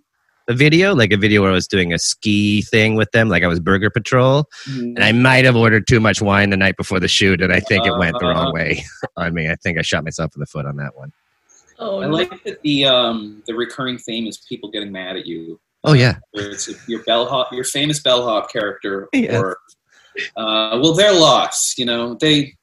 video, 0.54 0.94
like 0.96 1.12
a 1.12 1.18
video 1.18 1.42
where 1.42 1.52
I 1.52 1.54
was 1.54 1.68
doing 1.68 1.94
a 1.94 2.00
ski 2.00 2.62
thing 2.62 2.96
with 2.96 3.12
them, 3.12 3.30
like 3.30 3.44
I 3.44 3.48
was 3.48 3.60
Burger 3.60 3.90
Patrol. 3.90 4.46
And 4.68 5.04
I 5.04 5.12
might 5.12 5.46
have 5.46 5.56
ordered 5.56 5.88
too 5.88 6.00
much 6.00 6.22
wine 6.22 6.50
the 6.50 6.58
night 6.58 6.78
before 6.78 7.00
the 7.00 7.08
shoot, 7.08 7.42
and 7.42 7.54
I 7.54 7.60
think 7.60 7.86
it 7.86 7.98
went 7.98 8.18
the 8.20 8.26
Uh. 8.28 8.34
wrong 8.34 8.54
way 8.54 8.84
on 9.18 9.34
me. 9.34 9.50
I 9.50 9.56
think 9.56 9.78
I 9.78 9.82
shot 9.82 10.04
myself 10.04 10.32
in 10.36 10.40
the 10.40 10.46
foot 10.46 10.66
on 10.66 10.76
that 10.78 10.96
one. 10.96 11.12
Oh, 11.80 12.02
I 12.02 12.08
like 12.08 12.44
that 12.44 12.62
the 12.62 12.86
um, 12.86 13.42
the 13.48 13.54
recurring 13.56 13.98
theme 13.98 14.28
is 14.28 14.38
people 14.50 14.70
getting 14.70 14.92
mad 14.92 15.16
at 15.16 15.26
you. 15.26 15.60
Oh 15.86 15.94
yeah. 15.94 16.18
Whether 16.32 16.50
it's 16.50 16.70
your 16.90 17.02
bellhop, 17.04 17.54
your 17.54 17.64
famous 17.64 18.02
bellhop 18.02 18.52
character, 18.52 19.08
Yeah. 19.14 19.40
or 19.40 19.58
uh, 20.36 20.78
well, 20.82 20.94
their 20.94 21.14
loss. 21.14 21.76
You 21.78 21.86
know, 21.86 22.16
they 22.16 22.54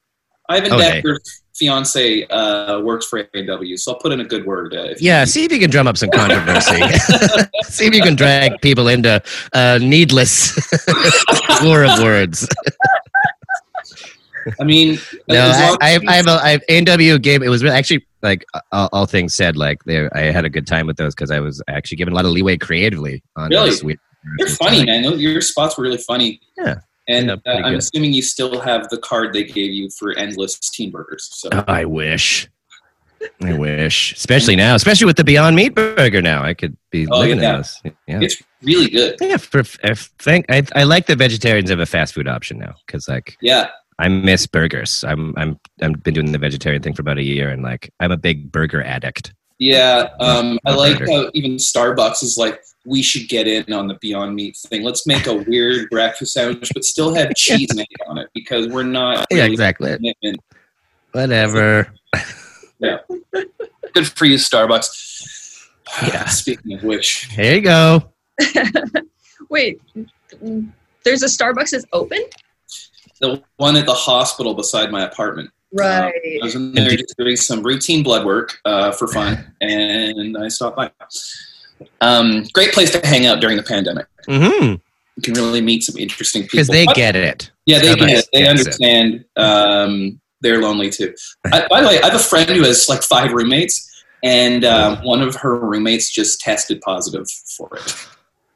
Ivan 0.49 0.71
Okay. 0.73 1.01
Decker's 1.01 1.41
fiance 1.57 2.25
uh, 2.27 2.79
works 2.81 3.05
for 3.05 3.19
AW, 3.19 3.75
so 3.75 3.93
I'll 3.93 3.99
put 3.99 4.11
in 4.11 4.19
a 4.19 4.25
good 4.25 4.45
word. 4.45 4.73
Uh, 4.75 4.83
if 4.91 5.01
Yeah, 5.01 5.25
see 5.25 5.43
if 5.45 5.51
you 5.51 5.59
can 5.59 5.69
drum 5.69 5.87
up 5.87 5.97
some 5.97 6.09
controversy. 6.11 6.81
see 7.63 7.85
if 7.87 7.93
you 7.93 8.01
can 8.01 8.15
drag 8.15 8.61
people 8.61 8.87
into 8.87 9.21
a 9.53 9.79
needless 9.79 10.55
war 11.63 11.83
of 11.83 11.99
words. 12.01 12.47
I 14.61 14.63
mean, 14.63 14.97
No, 15.27 15.39
I, 15.41 15.77
I, 15.81 15.89
have, 15.89 16.03
I 16.07 16.13
have 16.15 16.27
a 16.27 16.31
I 16.41 16.49
have 16.51 16.61
A&W 16.69 17.19
game. 17.19 17.43
It 17.43 17.49
was 17.49 17.63
really, 17.63 17.75
actually 17.75 18.05
like 18.21 18.45
all, 18.71 18.87
all 18.93 19.05
things 19.05 19.35
said. 19.35 19.57
Like 19.57 19.83
they, 19.83 20.07
I 20.13 20.31
had 20.31 20.45
a 20.45 20.49
good 20.49 20.65
time 20.65 20.87
with 20.87 20.95
those 20.95 21.13
because 21.13 21.31
I 21.31 21.39
was 21.41 21.61
actually 21.67 21.97
given 21.97 22.13
a 22.13 22.15
lot 22.15 22.23
of 22.25 22.31
leeway 22.31 22.57
creatively 22.57 23.21
on 23.35 23.49
Really? 23.49 23.69
those 23.71 23.83
weird- 23.83 23.99
You're 24.39 24.49
funny, 24.49 24.85
man. 24.85 25.03
Your 25.19 25.41
spots 25.41 25.77
were 25.77 25.83
really 25.83 25.97
funny. 25.97 26.39
Yeah. 26.57 26.75
And 27.07 27.27
Yeah, 27.27 27.35
uh, 27.45 27.57
I'm 27.57 27.63
good. 27.73 27.77
assuming 27.79 28.13
you 28.13 28.21
still 28.21 28.59
have 28.59 28.89
the 28.89 28.97
card 28.97 29.33
they 29.33 29.43
gave 29.43 29.71
you 29.71 29.89
for 29.97 30.13
endless 30.17 30.57
teen 30.59 30.91
burgers. 30.91 31.29
So 31.31 31.49
I 31.67 31.85
wish. 31.85 32.47
I 33.41 33.53
wish, 33.53 34.13
especially 34.13 34.55
now, 34.55 34.75
especially 34.75 35.05
with 35.07 35.17
the 35.17 35.23
Beyond 35.23 35.55
Meat 35.55 35.69
burger. 35.73 36.21
Now 36.21 36.43
I 36.43 36.53
could 36.53 36.77
be 36.91 37.07
Oh, 37.09 37.19
looking 37.19 37.39
yeah. 37.41 37.53
at 37.53 37.57
this. 37.57 37.81
Yeah, 38.07 38.19
it's 38.21 38.43
really 38.61 38.89
good. 38.89 39.15
yeah. 39.19 39.37
For, 39.37 39.63
I 39.83 39.95
think 40.19 40.45
I, 40.49 40.63
I 40.75 40.83
like 40.83 41.07
the 41.07 41.15
vegetarians 41.15 41.69
have 41.71 41.79
a 41.79 41.85
fast 41.87 42.13
food 42.13 42.27
option 42.27 42.59
now 42.59 42.75
because 42.85 43.07
like 43.07 43.35
Yeah. 43.41 43.69
I 43.99 44.07
miss 44.09 44.45
burgers. 44.45 45.03
I'm 45.07 45.33
I'm 45.35 45.59
I've 45.81 46.03
been 46.03 46.13
doing 46.13 46.31
the 46.31 46.37
vegetarian 46.37 46.83
thing 46.83 46.93
for 46.93 47.01
about 47.01 47.17
a 47.17 47.23
year, 47.23 47.49
and 47.49 47.63
like 47.63 47.91
I'm 47.99 48.11
a 48.11 48.17
big 48.17 48.51
burger 48.51 48.83
addict. 48.83 49.33
Yeah, 49.57 50.09
um, 50.19 50.59
I 50.67 50.75
like 50.75 50.99
how 50.99 51.31
even 51.33 51.53
Starbucks 51.53 52.21
is 52.21 52.37
like, 52.37 52.61
we 52.87 53.01
should 53.01 53.27
get 53.27 53.47
in 53.47 53.71
on 53.73 53.87
the 53.87 53.95
Beyond 53.95 54.33
Meat 54.33 54.55
thing. 54.55 54.81
Let's 54.81 55.05
make 55.05 55.27
a 55.27 55.33
weird 55.33 55.89
breakfast 55.91 56.33
sandwich, 56.33 56.71
but 56.73 56.85
still 56.85 57.13
have 57.13 57.35
cheese 57.35 57.69
and 57.69 57.81
egg 57.81 57.87
on 58.07 58.17
it 58.17 58.29
because 58.33 58.67
we're 58.67 58.83
not. 58.83 59.27
Yeah, 59.29 59.41
really 59.41 59.51
exactly. 59.51 59.95
commitment. 59.95 60.39
Whatever. 61.11 61.93
Good 62.81 64.07
for 64.15 64.25
you, 64.25 64.37
Starbucks. 64.37 65.13
Yeah. 66.03 66.25
Speaking 66.25 66.73
of 66.73 66.83
which, 66.83 67.29
Here 67.31 67.55
you 67.55 67.61
go. 67.61 68.11
Wait, 69.49 69.79
there's 71.05 71.23
a 71.23 71.27
Starbucks 71.27 71.69
that's 71.69 71.85
open? 71.93 72.19
the 73.21 73.41
one 73.55 73.75
at 73.77 73.85
the 73.85 73.93
hospital 73.93 74.53
beside 74.53 74.91
my 74.91 75.03
apartment. 75.03 75.49
Right. 75.73 76.13
I 76.13 76.39
was 76.43 76.55
in 76.55 76.73
there 76.73 76.89
just 76.89 77.15
doing 77.17 77.35
some 77.35 77.63
routine 77.63 78.03
blood 78.03 78.25
work 78.25 78.59
uh, 78.65 78.91
for 78.91 79.07
fun, 79.07 79.53
and 79.61 80.37
I 80.37 80.49
stopped 80.49 80.77
by. 80.77 80.91
Um, 82.01 82.43
great 82.53 82.73
place 82.73 82.91
to 82.91 83.05
hang 83.05 83.25
out 83.25 83.39
during 83.39 83.57
the 83.57 83.63
pandemic. 83.63 84.07
Mm-hmm. 84.27 84.75
You 85.15 85.21
can 85.21 85.33
really 85.33 85.61
meet 85.61 85.83
some 85.83 85.97
interesting 85.97 86.43
people. 86.43 86.57
Because 86.57 86.67
they 86.67 86.85
get 86.87 87.15
it. 87.15 87.51
Yeah, 87.65 87.79
they 87.79 87.95
get 87.95 88.09
it. 88.09 88.29
They 88.31 88.41
gets 88.41 88.61
it. 88.61 88.65
understand. 88.83 89.25
Um, 89.35 90.21
they're 90.41 90.61
lonely 90.61 90.89
too. 90.89 91.15
I, 91.51 91.67
by 91.67 91.81
the 91.81 91.87
way, 91.87 91.99
I 92.01 92.05
have 92.05 92.15
a 92.15 92.19
friend 92.19 92.49
who 92.49 92.63
has 92.63 92.87
like 92.87 93.01
five 93.01 93.31
roommates, 93.31 94.03
and 94.23 94.63
um, 94.63 94.97
one 95.03 95.21
of 95.21 95.35
her 95.35 95.59
roommates 95.59 96.11
just 96.11 96.39
tested 96.39 96.81
positive 96.81 97.27
for 97.57 97.69
it. 97.75 98.07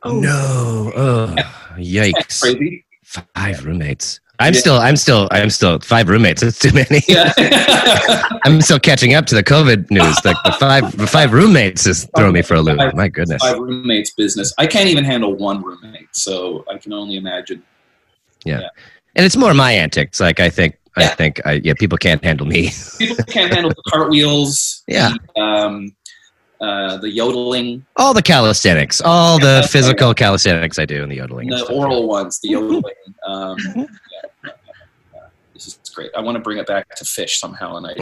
Oh. 0.04 0.20
No. 0.20 0.92
Oh, 0.96 1.36
yikes. 1.78 2.42
Crazy. 2.42 2.86
Five 3.04 3.66
roommates. 3.66 4.20
I'm 4.42 4.54
Yeah. 4.54 4.60
still, 4.60 4.76
I'm 4.76 4.96
still, 4.96 5.28
I'm 5.32 5.50
still 5.50 5.80
five 5.80 6.10
roommates. 6.10 6.42
It's 6.44 6.60
too 6.60 6.72
many. 6.74 7.02
Yeah. 7.08 7.32
I'm 8.44 8.60
still 8.62 8.80
catching 8.80 9.14
up 9.14 9.26
to 9.28 9.36
the 9.36 9.44
COVID 9.44 9.90
news. 9.92 10.24
Like 10.26 10.36
the 10.44 10.52
five, 10.60 10.98
the 10.98 11.08
five 11.08 11.32
roommates 11.34 11.86
is 11.88 12.10
throwing 12.16 12.34
me 12.34 12.42
for 12.42 12.56
a 12.56 12.62
loop. 12.62 12.96
My 12.96 13.08
goodness. 13.08 13.42
Five 13.42 13.60
roommates 13.60 14.12
business. 14.14 14.54
I 14.58 14.68
can't 14.68 14.90
even 14.90 15.04
handle 15.04 15.34
one 15.36 15.62
roommate, 15.64 16.10
so 16.14 16.66
I 16.70 16.78
can 16.78 16.92
only 16.94 17.16
imagine. 17.18 17.64
Yeah. 18.46 18.68
And 19.16 19.26
it's 19.26 19.38
more 19.38 19.54
my 19.54 19.72
antics. 19.72 20.20
Like 20.20 20.40
I 20.40 20.50
think, 20.50 20.78
I 20.98 21.06
think, 21.08 21.40
I, 21.46 21.62
yeah, 21.64 21.74
people 21.78 21.98
can't 21.98 22.24
handle 22.24 22.46
me. 22.48 22.72
People 22.98 23.24
can't 23.28 23.54
handle 23.54 23.70
the 23.72 23.84
cartwheels. 23.92 24.84
Yeah. 24.88 25.14
the, 25.36 25.42
um, 25.42 25.96
uh, 26.60 26.98
the 26.98 27.10
yodeling, 27.10 27.84
All 27.96 28.14
the 28.14 28.22
calisthenics, 28.22 29.02
all 29.04 29.40
Yeah, 29.42 29.62
the 29.62 29.68
physical 29.68 30.14
calisthenics 30.14 30.78
I 30.78 30.86
do 30.86 31.02
in 31.02 31.10
the 31.10 31.16
yodeling. 31.16 31.50
the 31.50 31.58
stuff. 31.58 31.72
oral 31.72 32.08
ones, 32.08 32.40
the 32.44 32.50
yodeling. 32.50 32.84
Um, 33.26 33.58
yeah, 33.60 33.74
yeah, 33.76 33.84
yeah, 34.44 34.52
yeah. 35.16 35.22
This 35.66 35.80
is 35.84 35.90
great. 35.90 36.12
I 36.16 36.22
want 36.22 36.36
to 36.36 36.42
bring 36.42 36.58
it 36.58 36.68
back 36.68 36.90
to 36.96 37.06
fish 37.06 37.40
somehow, 37.40 37.78
and 37.78 37.88
I 37.88 37.94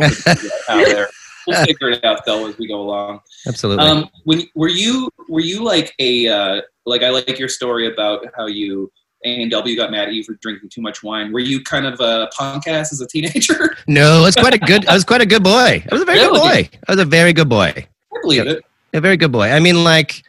how 0.67 0.83
there. 0.85 1.09
We'll 1.47 1.65
figure 1.65 1.89
it 1.89 2.03
out 2.03 2.25
though 2.25 2.47
as 2.47 2.57
we 2.57 2.67
go 2.67 2.81
along. 2.81 3.21
Absolutely. 3.47 3.83
Um, 3.83 4.09
when 4.25 4.43
were 4.55 4.67
you 4.67 5.09
were 5.29 5.39
you 5.39 5.63
like 5.63 5.95
a 5.97 6.27
uh, 6.27 6.61
like 6.85 7.01
I 7.01 7.09
like 7.09 7.39
your 7.39 7.47
story 7.47 7.91
about 7.91 8.25
how 8.35 8.45
you 8.45 8.91
A 9.25 9.41
and 9.41 9.49
W 9.49 9.75
got 9.75 9.89
mad 9.89 10.09
at 10.09 10.13
you 10.13 10.23
for 10.23 10.33
drinking 10.41 10.69
too 10.69 10.81
much 10.81 11.01
wine. 11.01 11.31
Were 11.31 11.39
you 11.39 11.63
kind 11.63 11.87
of 11.87 11.99
a 12.01 12.29
punk 12.37 12.67
ass 12.67 12.91
as 12.91 13.01
a 13.01 13.07
teenager? 13.07 13.75
no, 13.87 14.19
I 14.19 14.25
was 14.25 14.35
quite 14.35 14.53
a 14.53 14.59
good. 14.59 14.85
I 14.87 14.93
was 14.93 15.05
quite 15.05 15.21
a 15.21 15.25
good 15.25 15.43
boy. 15.43 15.83
I 15.83 15.87
was 15.91 16.01
a 16.01 16.05
very 16.05 16.19
good 16.19 16.33
boy. 16.33 16.69
I 16.87 16.91
was 16.91 16.99
a 16.99 17.05
very 17.05 17.33
good 17.33 17.49
boy. 17.49 17.73
I 17.75 18.21
believe 18.21 18.45
it. 18.45 18.63
A 18.93 19.01
very 19.01 19.17
good 19.17 19.31
boy. 19.31 19.49
I 19.49 19.59
mean, 19.59 19.83
like, 19.83 20.23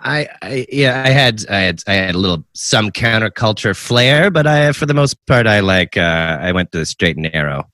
I, 0.00 0.28
I, 0.42 0.66
yeah, 0.70 1.02
I 1.04 1.10
had, 1.10 1.44
I 1.48 1.58
had, 1.58 1.82
I 1.86 1.94
had 1.94 2.14
a 2.14 2.18
little 2.18 2.44
some 2.52 2.90
counterculture 2.90 3.76
flair, 3.76 4.30
but 4.30 4.46
I, 4.46 4.72
for 4.72 4.86
the 4.86 4.94
most 4.94 5.14
part, 5.26 5.46
I 5.46 5.60
like, 5.60 5.96
uh, 5.96 6.38
I 6.40 6.52
went 6.52 6.72
to 6.72 6.78
the 6.78 6.86
straight 6.86 7.16
and 7.16 7.30
narrow. 7.32 7.68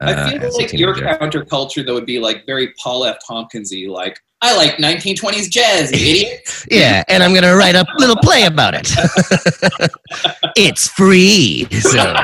I 0.00 0.12
uh, 0.12 0.30
feel 0.30 0.52
like 0.58 0.72
your 0.74 0.94
counterculture 0.94 1.84
though 1.84 1.94
would 1.94 2.06
be 2.06 2.18
like 2.18 2.44
very 2.44 2.74
Paul 2.82 3.04
F. 3.04 3.18
Tompkinsy, 3.28 3.88
like 3.88 4.20
I 4.42 4.54
like 4.56 4.76
1920s 4.76 5.50
jazz, 5.50 5.90
idiot. 5.92 6.42
Yeah, 6.70 7.04
and 7.08 7.22
I'm 7.22 7.32
gonna 7.32 7.54
write 7.54 7.74
a 7.74 7.86
little 7.98 8.16
play 8.16 8.44
about 8.44 8.74
it. 8.74 8.90
it's 10.56 10.88
free, 10.88 11.66
so 11.70 12.14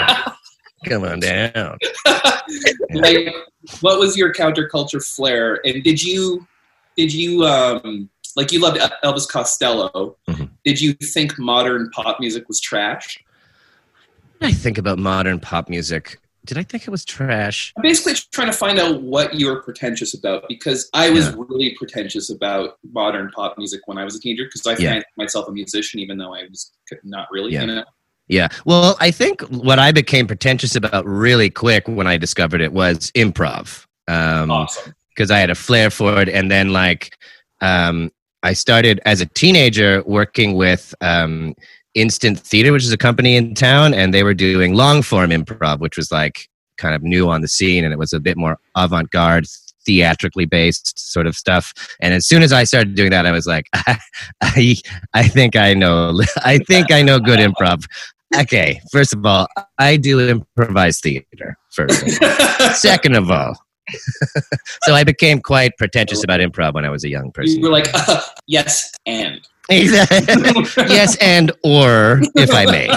come 0.87 1.05
on 1.05 1.21
down. 1.21 1.79
like, 2.91 3.33
what 3.81 3.99
was 3.99 4.17
your 4.17 4.35
counterculture 4.35 5.05
flair? 5.05 5.61
And 5.65 5.83
did 5.85 6.03
you, 6.03 6.47
did 6.97 7.15
you, 7.15 7.45
um, 7.45 8.11
like 8.37 8.53
you 8.53 8.61
loved 8.61 8.79
Elvis 9.05 9.29
Costello? 9.29 10.17
Mhm. 10.29 10.51
Did 10.65 10.81
you 10.81 10.93
think 10.95 11.39
modern 11.39 11.91
pop 11.91 12.19
music 12.21 12.49
was 12.49 12.61
trash? 12.61 13.19
What 14.39 14.49
did 14.49 14.55
I 14.57 14.59
think 14.59 14.79
about 14.79 14.99
modern 14.99 15.39
pop 15.41 15.69
music? 15.69 16.19
Did 16.45 16.59
I 16.59 16.65
think 16.65 16.83
it 16.89 16.91
was 16.91 17.05
trash? 17.05 17.73
I'm 17.77 17.83
basically 17.83 18.15
trying 18.33 18.49
to 18.51 18.53
find 18.57 18.81
out 18.81 19.01
what 19.03 19.35
you 19.35 19.47
were 19.47 19.63
pretentious 19.63 20.13
about 20.15 20.45
because 20.49 20.89
I 20.93 21.09
was 21.11 21.27
Yeah. 21.29 21.35
really 21.39 21.77
pretentious 21.79 22.31
about 22.31 22.79
modern 22.93 23.31
pop 23.31 23.57
music 23.59 23.83
when 23.87 23.97
I 23.99 24.05
was 24.05 24.17
a 24.17 24.21
teenager 24.21 24.45
because 24.47 24.67
I 24.67 24.77
Yeah. 24.83 25.03
myself 25.17 25.47
a 25.49 25.53
musician 25.53 26.01
even 26.01 26.19
though 26.19 26.35
I 26.35 26.43
was 26.51 26.73
not 27.05 27.29
really. 27.31 27.53
Yeah. 27.53 27.61
You 27.61 27.67
know? 27.69 27.85
Yeah. 28.27 28.49
Well, 28.65 28.97
I 28.99 29.13
think 29.13 29.43
what 29.43 29.79
I 29.79 29.93
became 29.93 30.27
pretentious 30.27 30.75
about 30.75 31.07
really 31.07 31.49
quick 31.51 31.87
when 31.87 32.07
I 32.09 32.17
discovered 32.17 32.61
it 32.61 32.73
was 32.73 33.13
improv. 33.13 33.85
Um, 34.09 34.51
Awesome. 34.51 34.95
because 35.11 35.31
I 35.31 35.39
had 35.39 35.51
a 35.51 35.55
flair 35.55 35.91
for 35.91 36.21
it. 36.21 36.29
And 36.29 36.51
then 36.51 36.73
like 36.73 37.17
um, 37.61 38.11
I 38.43 38.53
started 38.53 39.01
as 39.05 39.21
a 39.21 39.27
teenager 39.27 40.03
working 40.05 40.55
with 40.55 40.95
um, 41.01 41.55
Instant 41.95 42.41
Theater, 42.41 42.73
which 42.73 42.85
is 42.85 42.93
a 42.93 42.99
company 42.99 43.37
in 43.37 43.55
town, 43.55 43.95
and 43.95 44.13
they 44.13 44.23
were 44.23 44.35
doing 44.35 44.75
long 44.75 45.03
form 45.03 45.31
improv, 45.31 45.79
which 45.81 45.97
was 45.97 46.11
like 46.11 46.49
kind 46.79 46.95
of 46.95 47.03
new 47.03 47.29
on 47.29 47.41
the 47.41 47.49
scene, 47.49 47.85
and 47.85 47.93
it 47.93 47.99
was 47.99 48.13
a 48.13 48.21
bit 48.21 48.37
more 48.37 48.59
avant 48.77 49.11
garde. 49.11 49.47
Theatrically 49.85 50.45
based 50.45 50.97
sort 50.97 51.27
of 51.27 51.35
stuff, 51.35 51.73
and 52.01 52.15
as 52.15 52.25
soon 52.25 52.45
as 52.45 52.53
I 52.53 52.63
started 52.63 52.95
doing 52.95 53.11
that, 53.11 53.27
I 53.27 53.33
was 53.33 53.49
like, 53.49 53.67
I, 53.75 54.77
I 55.13 55.27
think 55.27 55.57
I 55.57 55.75
know, 55.75 56.21
I 56.45 56.59
think 56.59 56.93
I 56.93 57.03
know 57.03 57.19
good 57.19 57.41
improv. 57.41 57.85
Okay, 58.39 58.81
first 58.93 59.13
of 59.13 59.27
all, 59.27 59.49
I 59.79 59.97
do 59.97 60.21
improvised 60.21 61.03
theater. 61.03 61.59
First, 61.73 62.03
of 62.03 62.23
all. 62.23 62.71
second 62.75 63.17
of 63.17 63.29
all, 63.29 63.57
so 64.83 64.95
I 64.95 65.05
became 65.05 65.41
quite 65.41 65.77
pretentious 65.79 66.23
about 66.25 66.41
improv 66.41 66.75
when 66.75 66.85
I 66.85 66.91
was 66.91 67.05
a 67.05 67.09
young 67.09 67.33
person. 67.33 67.59
you 67.61 67.63
were 67.63 67.73
like, 67.73 67.89
yes, 68.47 68.93
and. 69.07 69.41
yes, 69.71 71.17
and 71.21 71.53
or 71.65 72.21
if 72.35 72.51
I 72.53 72.67
may. 72.67 72.89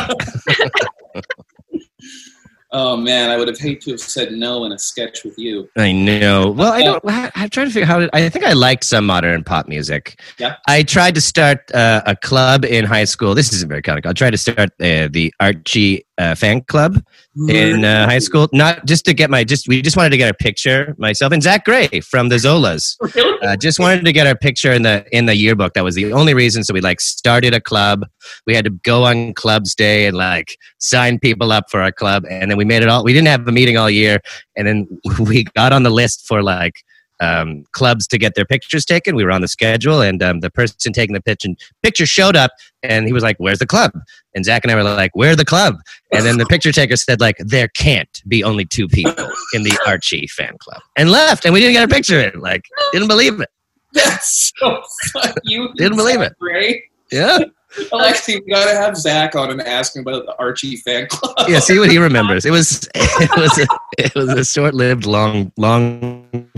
oh 2.71 2.97
man, 2.97 3.29
I 3.29 3.37
would 3.37 3.47
have 3.47 3.57
hated 3.59 3.81
to 3.83 3.91
have 3.91 3.99
said 4.01 4.31
no 4.33 4.65
in 4.65 4.71
a 4.71 4.79
sketch 4.79 5.23
with 5.23 5.37
you. 5.37 5.69
I 5.77 5.91
know. 5.91 6.49
Well, 6.51 6.73
I 6.73 6.81
don't. 6.81 7.03
I- 7.07 7.31
I'm 7.35 7.49
trying 7.49 7.67
to 7.67 7.73
figure 7.73 7.85
how. 7.85 7.99
To, 7.99 8.09
I 8.13 8.29
think 8.29 8.45
I 8.45 8.53
liked 8.53 8.83
some 8.83 9.05
modern 9.05 9.43
pop 9.43 9.67
music. 9.67 10.19
Yeah. 10.37 10.55
I 10.67 10.83
tried 10.83 11.15
to 11.15 11.21
start 11.21 11.59
uh, 11.73 12.01
a 12.05 12.15
club 12.15 12.65
in 12.65 12.83
high 12.85 13.05
school. 13.05 13.35
This 13.35 13.53
isn't 13.53 13.69
very 13.69 13.81
comical. 13.81 14.09
I 14.09 14.13
tried 14.13 14.31
to 14.31 14.37
start 14.37 14.69
uh, 14.81 15.07
the 15.11 15.33
Archie 15.39 16.04
uh, 16.17 16.35
fan 16.35 16.61
club 16.61 17.03
in 17.49 17.83
uh, 17.83 18.05
high 18.05 18.19
school, 18.19 18.47
not 18.53 18.85
just 18.85 19.05
to 19.05 19.13
get 19.13 19.29
my. 19.29 19.43
Just 19.43 19.67
we 19.67 19.81
just 19.81 19.97
wanted 19.97 20.11
to 20.11 20.17
get 20.17 20.29
a 20.29 20.33
picture. 20.33 20.95
Myself 20.97 21.33
and 21.33 21.43
Zach 21.43 21.65
Gray 21.65 21.99
from 22.01 22.29
the 22.29 22.35
Zolas. 22.35 22.95
Uh, 23.45 23.55
just 23.55 23.79
wanted 23.79 24.03
to 24.03 24.11
get 24.11 24.25
our 24.25 24.35
picture 24.35 24.71
in 24.71 24.81
the 24.81 25.05
in 25.11 25.27
the 25.27 25.35
yearbook. 25.35 25.73
That 25.73 25.83
was 25.83 25.93
the 25.93 26.11
only 26.13 26.33
reason. 26.33 26.63
So 26.63 26.73
we 26.73 26.81
like 26.81 26.99
started 26.99 27.53
a 27.53 27.61
club. 27.61 28.07
We 28.47 28.55
had 28.55 28.65
to 28.65 28.71
go 28.71 29.03
on 29.03 29.33
clubs 29.33 29.75
day 29.75 30.07
and 30.07 30.17
like 30.17 30.57
sign 30.79 31.19
people 31.19 31.51
up 31.51 31.69
for 31.69 31.81
our 31.81 31.91
club, 31.91 32.23
and 32.27 32.49
then 32.49 32.57
we 32.57 32.65
made 32.65 32.81
it 32.81 32.89
all. 32.89 33.03
We 33.03 33.13
didn't 33.13 33.27
have 33.27 33.47
a 33.47 33.51
meeting 33.51 33.77
all 33.77 33.89
year, 33.89 34.19
and 34.55 34.67
then 34.67 34.87
we 35.19 35.43
got 35.55 35.73
on 35.73 35.83
the 35.83 35.91
list 35.91 36.25
for 36.27 36.41
like 36.41 36.81
um, 37.19 37.63
clubs 37.71 38.07
to 38.07 38.17
get 38.17 38.35
their 38.35 38.45
pictures 38.45 38.85
taken. 38.85 39.15
We 39.15 39.23
were 39.23 39.31
on 39.31 39.41
the 39.41 39.47
schedule, 39.47 40.01
and 40.01 40.21
um, 40.21 40.39
the 40.41 40.49
person 40.49 40.93
taking 40.93 41.13
the 41.13 41.21
pitch 41.21 41.45
and 41.45 41.57
picture 41.81 42.05
showed 42.05 42.35
up, 42.35 42.51
and 42.83 43.07
he 43.07 43.13
was 43.13 43.23
like, 43.23 43.37
"Where's 43.37 43.59
the 43.59 43.65
club?" 43.67 43.91
And 44.33 44.43
Zach 44.45 44.63
and 44.63 44.71
I 44.71 44.75
were 44.75 44.83
like, 44.83 45.11
"Where's 45.13 45.37
the 45.37 45.45
club?" 45.45 45.75
And 46.11 46.25
then 46.25 46.37
the 46.37 46.45
picture 46.45 46.71
taker 46.71 46.95
said, 46.95 47.19
"Like 47.21 47.37
there 47.39 47.67
can't 47.69 48.21
be 48.27 48.43
only 48.43 48.65
two 48.65 48.87
people 48.87 49.29
in 49.53 49.63
the 49.63 49.77
Archie 49.87 50.27
fan 50.27 50.57
club," 50.59 50.81
and 50.95 51.09
left, 51.11 51.45
and 51.45 51.53
we 51.53 51.59
didn't 51.59 51.73
get 51.73 51.89
a 51.89 51.93
picture 51.93 52.19
in. 52.19 52.39
Like, 52.39 52.65
didn't 52.91 53.07
believe 53.07 53.39
it. 53.39 53.49
That's 53.93 54.51
so 54.59 54.81
fun. 55.13 55.33
You 55.43 55.69
Didn't 55.77 55.97
believe 55.97 56.19
it. 56.21 56.33
Great. 56.39 56.83
Yeah, 57.11 57.37
Alexi, 57.93 58.41
we 58.45 58.51
gotta 58.51 58.75
have 58.75 58.97
Zach 58.97 59.35
on 59.35 59.51
and 59.51 59.61
ask 59.61 59.95
him 59.95 60.01
about 60.01 60.25
the 60.25 60.35
Archie 60.37 60.75
fan 60.77 61.07
club. 61.07 61.33
yeah. 61.47 61.59
See 61.59 61.79
what 61.79 61.89
he 61.89 61.97
remembers. 62.09 62.45
It 62.45 62.51
was 62.51 62.89
it 62.95 63.29
was 63.37 63.57
a, 63.57 63.67
it 63.97 64.15
was 64.15 64.29
a 64.29 64.43
short-lived, 64.43 65.05
long, 65.05 65.51
long. 65.57 66.49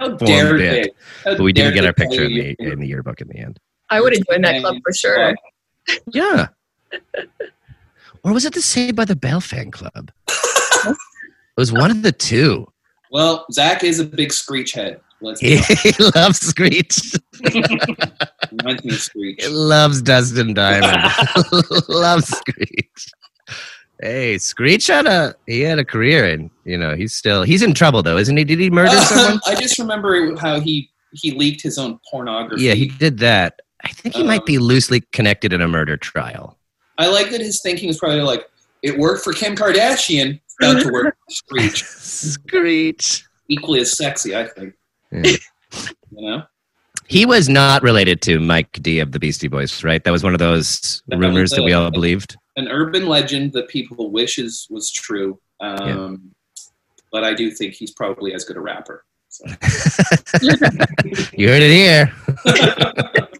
How 0.00 0.08
dare 0.08 0.56
bit. 0.56 0.94
they? 1.24 1.30
How 1.30 1.36
But 1.36 1.44
we 1.44 1.52
didn't 1.52 1.74
get 1.74 1.84
our 1.84 1.92
picture 1.92 2.24
in 2.24 2.32
the 2.32 2.56
in 2.58 2.80
the 2.80 2.86
yearbook 2.86 3.20
in 3.20 3.28
the 3.28 3.36
end. 3.36 3.60
I 3.90 4.00
would 4.00 4.14
have 4.16 4.26
joined 4.26 4.44
that 4.44 4.60
club 4.60 4.76
for 4.82 4.92
sure. 4.92 5.34
Yeah. 6.12 6.48
Or 8.22 8.34
was 8.34 8.44
it 8.44 8.52
the 8.52 8.60
Saved 8.60 8.96
by 8.96 9.06
the 9.06 9.16
Bell 9.16 9.40
fan 9.40 9.70
club? 9.70 10.10
it 10.28 10.96
was 11.56 11.72
one 11.72 11.90
of 11.90 12.02
the 12.02 12.12
two. 12.12 12.66
Well, 13.10 13.46
Zach 13.50 13.82
is 13.82 13.98
a 13.98 14.04
big 14.04 14.30
screech 14.30 14.72
head. 14.72 15.00
Let's 15.22 15.40
He 15.40 15.92
loves 16.14 16.38
Screech. 16.38 16.98
reminds 18.52 18.84
me 18.84 18.92
of 18.92 19.00
Screech. 19.00 19.42
He 19.42 19.48
loves 19.48 20.02
Dustin 20.02 20.52
Diamond. 20.52 21.02
loves 21.88 22.28
Screech. 22.28 23.10
Hey, 24.02 24.38
Screech 24.38 24.86
had 24.86 25.06
a 25.06 25.34
he 25.46 25.60
had 25.60 25.78
a 25.78 25.84
career 25.84 26.24
and 26.24 26.50
you 26.64 26.78
know 26.78 26.96
he's 26.96 27.14
still 27.14 27.42
he's 27.42 27.62
in 27.62 27.74
trouble 27.74 28.02
though, 28.02 28.16
isn't 28.16 28.36
he? 28.36 28.44
Did 28.44 28.58
he 28.58 28.70
murder 28.70 28.96
someone? 29.02 29.40
I 29.46 29.54
just 29.54 29.78
remember 29.78 30.36
how 30.36 30.60
he 30.60 30.90
he 31.12 31.32
leaked 31.32 31.62
his 31.62 31.78
own 31.78 31.98
pornography. 32.10 32.64
yeah, 32.64 32.74
he 32.74 32.86
did 32.86 33.18
that. 33.18 33.60
I 33.84 33.88
think 33.88 34.14
he 34.14 34.22
might 34.22 34.44
be 34.46 34.56
um, 34.58 34.64
loosely 34.64 35.00
connected 35.12 35.52
in 35.52 35.60
a 35.60 35.68
murder 35.68 35.96
trial. 35.96 36.58
I 36.98 37.08
like 37.08 37.30
that 37.30 37.40
his 37.40 37.62
thinking 37.62 37.88
was 37.88 37.98
probably 37.98 38.20
like, 38.20 38.44
it 38.82 38.98
worked 38.98 39.24
for 39.24 39.32
Kim 39.32 39.56
Kardashian, 39.56 40.40
about 40.60 40.82
to 40.82 40.92
work 40.92 41.16
for 41.16 41.32
Screech. 41.32 41.84
Screech. 41.84 43.24
Equally 43.48 43.80
as 43.80 43.96
sexy, 43.96 44.36
I 44.36 44.46
think. 44.46 44.74
Yeah. 45.12 45.36
You 46.12 46.28
know? 46.28 46.42
He 47.06 47.24
was 47.24 47.48
not 47.48 47.84
related 47.84 48.20
to 48.22 48.40
Mike 48.40 48.72
D 48.82 48.98
of 48.98 49.12
the 49.12 49.20
Beastie 49.20 49.46
Boys, 49.46 49.84
right? 49.84 50.02
That 50.02 50.10
was 50.10 50.24
one 50.24 50.32
of 50.32 50.40
those 50.40 51.04
rumors 51.06 51.52
that 51.52 51.62
we 51.62 51.72
all 51.72 51.92
believed. 51.92 52.36
An 52.56 52.68
urban 52.68 53.06
legend 53.06 53.52
that 53.52 53.68
people 53.68 54.10
wishes 54.10 54.66
was 54.70 54.90
true. 54.90 55.38
Um, 55.60 56.32
But 57.12 57.24
I 57.24 57.34
do 57.34 57.50
think 57.50 57.74
he's 57.74 57.92
probably 57.92 58.34
as 58.34 58.44
good 58.44 58.56
a 58.56 58.60
rapper. 58.60 59.04
So. 59.28 59.44
You 61.32 61.48
heard 61.48 61.62
it 61.62 61.72
here. 61.72 62.12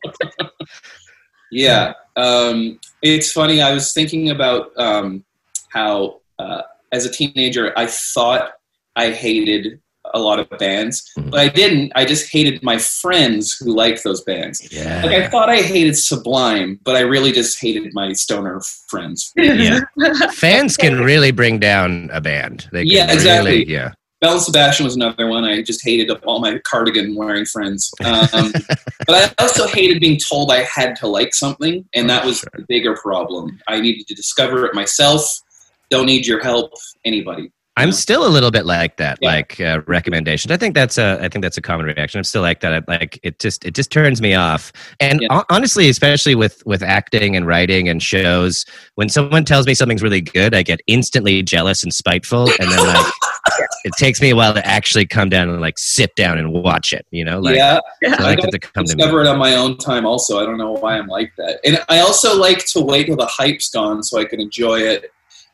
Yeah. 1.50 1.94
Um, 2.16 2.78
it's 3.02 3.32
funny. 3.32 3.60
I 3.60 3.72
was 3.74 3.92
thinking 3.92 4.30
about 4.30 4.70
um, 4.76 5.24
how, 5.70 6.20
uh, 6.38 6.62
as 6.92 7.06
a 7.06 7.10
teenager, 7.10 7.76
I 7.76 7.86
thought 7.86 8.52
I 8.96 9.10
hated 9.10 9.80
a 10.14 10.18
lot 10.18 10.38
of 10.38 10.48
bands, 10.58 11.10
Mhm. 11.18 11.30
but 11.30 11.40
I 11.40 11.48
didn't. 11.48 11.92
I 11.94 12.04
just 12.04 12.30
hated 12.32 12.62
my 12.62 12.78
friends 12.78 13.56
who 13.58 13.74
liked 13.74 14.04
those 14.04 14.22
bands. 14.22 14.60
Yeah. 14.70 15.02
Like 15.04 15.12
I 15.16 15.28
thought 15.28 15.48
I 15.48 15.62
hated 15.62 15.96
Sublime, 15.96 16.78
but 16.84 16.96
I 16.96 17.00
really 17.00 17.32
just 17.32 17.60
hated 17.60 17.92
my 17.94 18.12
stoner 18.12 18.60
friends. 18.88 19.32
Yeah. 19.36 19.80
Fans 20.32 20.76
can 20.76 21.00
really 21.00 21.30
bring 21.30 21.58
down 21.58 22.10
a 22.12 22.20
band. 22.20 22.68
They 22.72 22.84
can 22.84 22.92
Yeah, 22.92 23.12
exactly. 23.12 23.50
Really, 23.60 23.70
yeah. 23.72 23.92
Belle 24.20 24.34
and 24.34 24.42
Sebastian 24.42 24.84
was 24.84 24.96
another 24.96 25.26
one. 25.28 25.44
I 25.44 25.62
just 25.62 25.82
hated 25.82 26.10
all 26.26 26.40
my 26.40 26.58
cardigan 26.58 27.14
wearing 27.14 27.46
friends. 27.46 27.90
Um, 28.04 28.52
but 29.06 29.32
I 29.38 29.42
also 29.42 29.66
hated 29.66 29.98
being 30.00 30.18
told 30.18 30.52
I 30.52 30.62
had 30.64 30.94
to 30.96 31.06
like 31.06 31.34
something, 31.34 31.86
and 31.94 32.10
that 32.10 32.24
was 32.26 32.40
Sure. 32.40 32.50
the 32.54 32.64
bigger 32.68 32.94
problem. 32.96 33.58
I 33.66 33.80
needed 33.80 34.06
to 34.08 34.14
discover 34.14 34.66
it 34.66 34.74
myself. 34.74 35.40
Don't 35.88 36.04
need 36.04 36.26
your 36.26 36.42
help, 36.42 36.72
anybody. 37.06 37.50
I'm 37.80 37.92
still 37.92 38.26
a 38.26 38.28
little 38.28 38.50
bit 38.50 38.66
like 38.66 38.96
that, 38.98 39.18
Yeah. 39.20 39.28
like 39.30 39.60
uh, 39.60 39.80
recommendations. 39.86 40.52
I 40.52 40.56
think 40.56 40.74
that's 40.74 40.98
a, 40.98 41.18
I 41.20 41.28
think 41.28 41.42
that's 41.42 41.56
a 41.56 41.62
common 41.62 41.86
reaction. 41.86 42.18
I'm 42.18 42.24
still 42.24 42.42
like 42.42 42.60
that. 42.60 42.72
I, 42.74 42.82
like 42.86 43.18
it 43.22 43.38
just, 43.38 43.64
it 43.64 43.74
just 43.74 43.90
turns 43.90 44.20
me 44.20 44.34
off. 44.34 44.72
And 45.00 45.20
Yeah. 45.22 45.28
hon- 45.30 45.44
honestly, 45.50 45.88
especially 45.88 46.34
with 46.34 46.62
with 46.66 46.82
acting 46.82 47.36
and 47.36 47.46
writing 47.46 47.88
and 47.88 48.02
shows, 48.02 48.64
when 48.96 49.08
someone 49.08 49.44
tells 49.44 49.66
me 49.66 49.74
something's 49.74 50.02
really 50.02 50.20
good, 50.20 50.54
I 50.54 50.62
get 50.62 50.80
instantly 50.86 51.42
jealous 51.42 51.82
and 51.82 51.92
spiteful, 51.92 52.48
and 52.60 52.70
then 52.70 52.86
like 52.86 53.12
it 53.84 53.92
takes 53.98 54.20
me 54.20 54.30
a 54.30 54.36
while 54.36 54.52
to 54.54 54.66
actually 54.66 55.06
come 55.06 55.28
down 55.28 55.48
and 55.48 55.60
like 55.60 55.78
sit 55.78 56.14
down 56.16 56.38
and 56.38 56.52
watch 56.52 56.92
it. 56.92 57.06
You 57.10 57.24
know, 57.24 57.40
like 57.40 57.56
yeah, 57.56 57.80
I 58.04 58.14
I 58.18 58.22
like 58.22 58.44
it 58.44 58.50
to 58.50 58.58
come 58.58 58.84
to 58.84 58.94
me. 58.94 59.02
discover 59.02 59.22
it 59.22 59.26
on 59.26 59.38
my 59.38 59.54
own 59.56 59.76
time. 59.78 60.04
Also, 60.06 60.38
I 60.40 60.44
don't 60.44 60.58
know 60.58 60.72
why 60.72 60.98
I'm 60.98 61.06
like 61.08 61.32
that, 61.36 61.60
and 61.64 61.82
I 61.88 62.00
also 62.00 62.36
like 62.38 62.64
to 62.66 62.80
wait 62.80 63.06
till 63.06 63.16
the 63.16 63.26
hype's 63.26 63.70
gone 63.70 64.02
so 64.02 64.18
I 64.18 64.24
can 64.24 64.40
enjoy 64.40 64.80
it. 64.80 65.10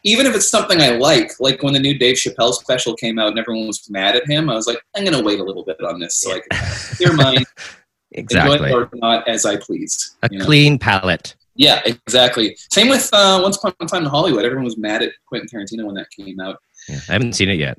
Even 0.06 0.24
if 0.24 0.36
it's 0.36 0.48
something 0.48 0.80
I 0.80 0.90
like, 0.90 1.32
like 1.40 1.64
when 1.64 1.74
the 1.74 1.80
new 1.80 1.98
Dave 1.98 2.16
Chappelle 2.16 2.54
special 2.54 2.94
came 2.94 3.18
out 3.18 3.28
and 3.28 3.38
everyone 3.40 3.66
was 3.66 3.90
mad 3.90 4.14
at 4.14 4.24
him, 4.30 4.48
I 4.48 4.54
was 4.54 4.68
like, 4.68 4.80
I'm 4.94 5.04
going 5.04 5.16
to 5.16 5.22
wait 5.22 5.40
a 5.40 5.42
little 5.42 5.64
bit 5.64 5.82
on 5.82 5.98
this 5.98 6.16
so 6.18 6.30
I 6.30 6.40
can 6.40 6.96
clear 6.96 7.12
mind, 7.12 7.44
Exactly. 8.12 8.72
or 8.72 8.88
not 8.94 9.26
as 9.28 9.44
I 9.44 9.56
please. 9.56 10.16
A 10.22 10.28
you 10.30 10.38
know? 10.38 10.44
clean 10.44 10.78
palette. 10.78 11.34
Yeah, 11.56 11.82
exactly. 11.84 12.56
Same 12.70 12.88
with 12.88 13.10
uh, 13.12 13.40
Once 13.42 13.56
Upon 13.56 13.74
a 13.80 13.86
Time 13.86 14.04
in 14.04 14.08
Hollywood. 14.08 14.44
Everyone 14.44 14.64
was 14.64 14.78
mad 14.78 15.02
at 15.02 15.10
Quentin 15.26 15.48
Tarantino 15.48 15.86
when 15.86 15.96
that 15.96 16.06
came 16.16 16.38
out. 16.38 16.58
Yeah, 16.88 17.00
I 17.08 17.12
haven't 17.12 17.32
seen 17.32 17.48
it 17.48 17.58
yet. 17.58 17.78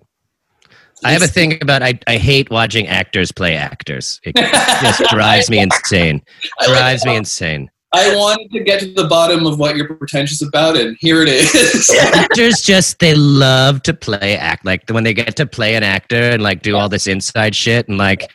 I 1.05 1.11
have 1.11 1.21
a 1.21 1.27
thing 1.27 1.57
about 1.61 1.83
I, 1.83 1.99
I 2.07 2.17
hate 2.17 2.49
watching 2.49 2.87
actors 2.87 3.31
play 3.31 3.55
actors. 3.55 4.19
It 4.23 4.35
just 4.35 4.99
drives 5.11 5.49
me 5.49 5.59
insane. 5.59 6.23
Drives 6.65 7.05
me 7.05 7.15
insane. 7.15 7.69
I 7.93 8.15
wanted 8.15 8.51
to 8.51 8.63
get 8.63 8.81
to 8.81 8.93
the 8.93 9.07
bottom 9.07 9.45
of 9.45 9.59
what 9.59 9.77
you're 9.77 9.93
pretentious 9.93 10.41
about, 10.41 10.75
and 10.75 10.97
here 10.99 11.21
it 11.21 11.29
is. 11.29 11.89
Actors 12.13 12.61
just 12.61 12.99
they 12.99 13.15
love 13.15 13.81
to 13.83 13.93
play 13.93 14.37
act 14.37 14.65
like 14.65 14.83
when 14.89 15.03
they 15.03 15.13
get 15.13 15.35
to 15.37 15.45
play 15.45 15.75
an 15.75 15.83
actor 15.83 16.31
and 16.31 16.43
like 16.43 16.61
do 16.61 16.75
all 16.75 16.89
this 16.89 17.07
inside 17.07 17.55
shit 17.55 17.87
and 17.87 17.97
like 17.97 18.29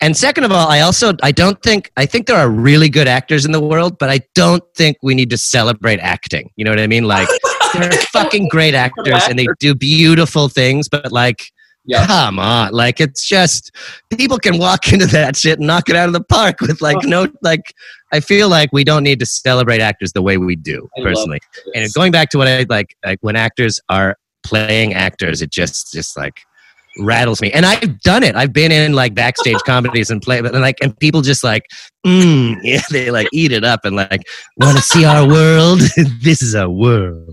and 0.00 0.16
second 0.16 0.44
of 0.44 0.52
all, 0.52 0.68
I 0.68 0.80
also 0.80 1.12
I 1.22 1.32
don't 1.32 1.60
think 1.62 1.90
I 1.96 2.06
think 2.06 2.26
there 2.26 2.36
are 2.36 2.48
really 2.48 2.88
good 2.88 3.08
actors 3.08 3.44
in 3.44 3.52
the 3.52 3.60
world, 3.60 3.98
but 3.98 4.10
I 4.10 4.20
don't 4.34 4.62
think 4.76 4.96
we 5.02 5.14
need 5.14 5.30
to 5.30 5.38
celebrate 5.38 5.98
acting. 6.00 6.50
You 6.56 6.64
know 6.64 6.70
what 6.70 6.80
I 6.80 6.86
mean? 6.86 7.04
Like 7.04 7.28
they're 7.74 7.90
fucking 8.12 8.48
great 8.48 8.74
actors 8.74 9.22
and 9.28 9.38
they 9.38 9.46
do 9.58 9.74
beautiful 9.74 10.48
things, 10.48 10.88
but 10.88 11.10
like 11.10 11.50
Yeah. 11.88 12.06
come 12.06 12.38
on. 12.38 12.72
Like 12.72 13.00
it's 13.00 13.26
just 13.26 13.74
people 14.16 14.38
can 14.38 14.58
walk 14.58 14.92
into 14.92 15.06
that 15.06 15.36
shit 15.36 15.58
and 15.58 15.66
knock 15.66 15.88
it 15.88 15.96
out 15.96 16.06
of 16.06 16.12
the 16.12 16.22
park 16.22 16.60
with 16.60 16.80
like 16.80 17.02
no 17.04 17.26
like 17.42 17.74
i 18.12 18.20
feel 18.20 18.48
like 18.48 18.70
we 18.72 18.84
don't 18.84 19.02
need 19.02 19.18
to 19.20 19.26
celebrate 19.26 19.80
actors 19.80 20.12
the 20.12 20.22
way 20.22 20.36
we 20.36 20.54
do 20.54 20.88
I 20.98 21.02
personally. 21.02 21.40
and 21.74 21.92
going 21.94 22.12
back 22.12 22.30
to 22.30 22.38
what 22.38 22.48
i 22.48 22.64
like 22.68 22.96
like 23.04 23.18
when 23.22 23.36
actors 23.36 23.80
are 23.88 24.16
playing 24.42 24.94
actors 24.94 25.42
it 25.42 25.50
just 25.50 25.92
just 25.92 26.16
like 26.16 26.40
rattles 27.00 27.40
me. 27.40 27.50
And 27.52 27.64
i've 27.64 28.00
done 28.00 28.22
it. 28.22 28.34
I've 28.34 28.52
been 28.52 28.72
in 28.72 28.92
like 28.92 29.14
backstage 29.14 29.58
comedies 29.64 30.10
and 30.10 30.20
play 30.20 30.38
and 30.38 30.60
like 30.60 30.78
and 30.82 30.98
people 30.98 31.22
just 31.22 31.44
like 31.44 31.64
mm, 32.04 32.56
yeah 32.62 32.82
they 32.90 33.10
like 33.10 33.28
eat 33.32 33.52
it 33.52 33.64
up 33.64 33.80
and 33.84 33.94
like 33.96 34.22
want 34.56 34.76
to 34.76 34.82
see 34.82 35.04
our 35.04 35.26
world? 35.26 35.80
This 36.22 36.42
is 36.42 36.54
our 36.54 36.68
world 36.68 37.30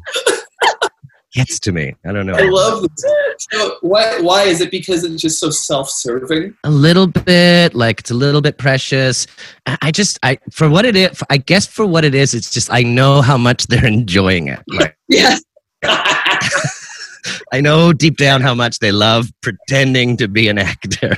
gets 1.36 1.60
to 1.60 1.72
me 1.72 1.94
i 2.06 2.12
don't 2.14 2.26
know 2.26 2.34
I 2.34 2.44
love 2.50 2.82
this. 2.82 3.48
So 3.52 3.78
why, 3.82 4.20
why 4.22 4.44
is 4.44 4.62
it 4.62 4.72
because 4.72 5.04
it's 5.04 5.22
just 5.22 5.40
so 5.40 5.50
self-serving? 5.50 6.56
a 6.64 6.70
little 6.72 7.08
bit 7.08 7.76
like 7.76 8.00
it's 8.00 8.12
a 8.12 8.14
little 8.26 8.42
bit 8.42 8.58
precious 8.58 9.28
i 9.66 9.78
I 9.82 9.92
just 9.92 10.18
i 10.24 10.32
for 10.52 10.68
what 10.70 10.86
it 10.86 10.96
is 10.96 11.22
i 11.30 11.38
guess 11.38 11.68
for 11.68 11.86
what 11.86 12.04
it 12.06 12.16
is 12.16 12.34
it's 12.34 12.50
just 12.58 12.72
i 12.72 12.82
know 12.84 13.22
how 13.22 13.38
much 13.38 13.68
they're 13.68 13.86
enjoying 13.86 14.48
it 14.48 14.60
like 14.80 14.98
Yes. 15.10 15.44
i 17.54 17.60
know 17.62 17.92
deep 17.94 18.18
down 18.18 18.42
how 18.42 18.56
much 18.56 18.80
they 18.80 18.92
love 18.92 19.30
pretending 19.42 20.16
to 20.18 20.28
be 20.28 20.48
an 20.48 20.58
actor 20.58 21.16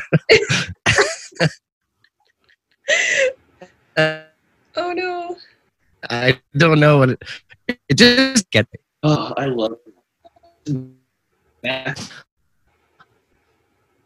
Uh, 3.95 4.21
Oh 4.79 4.93
no. 4.93 5.35
i 6.09 6.39
don't 6.55 6.79
know 6.79 6.99
what 6.99 7.09
it, 7.11 7.23
it 7.89 7.97
just 7.97 8.49
gets 8.51 8.71
me. 8.71 8.79
oh, 9.03 9.33
I 9.37 9.45
love 9.45 9.73
it. 9.73 9.86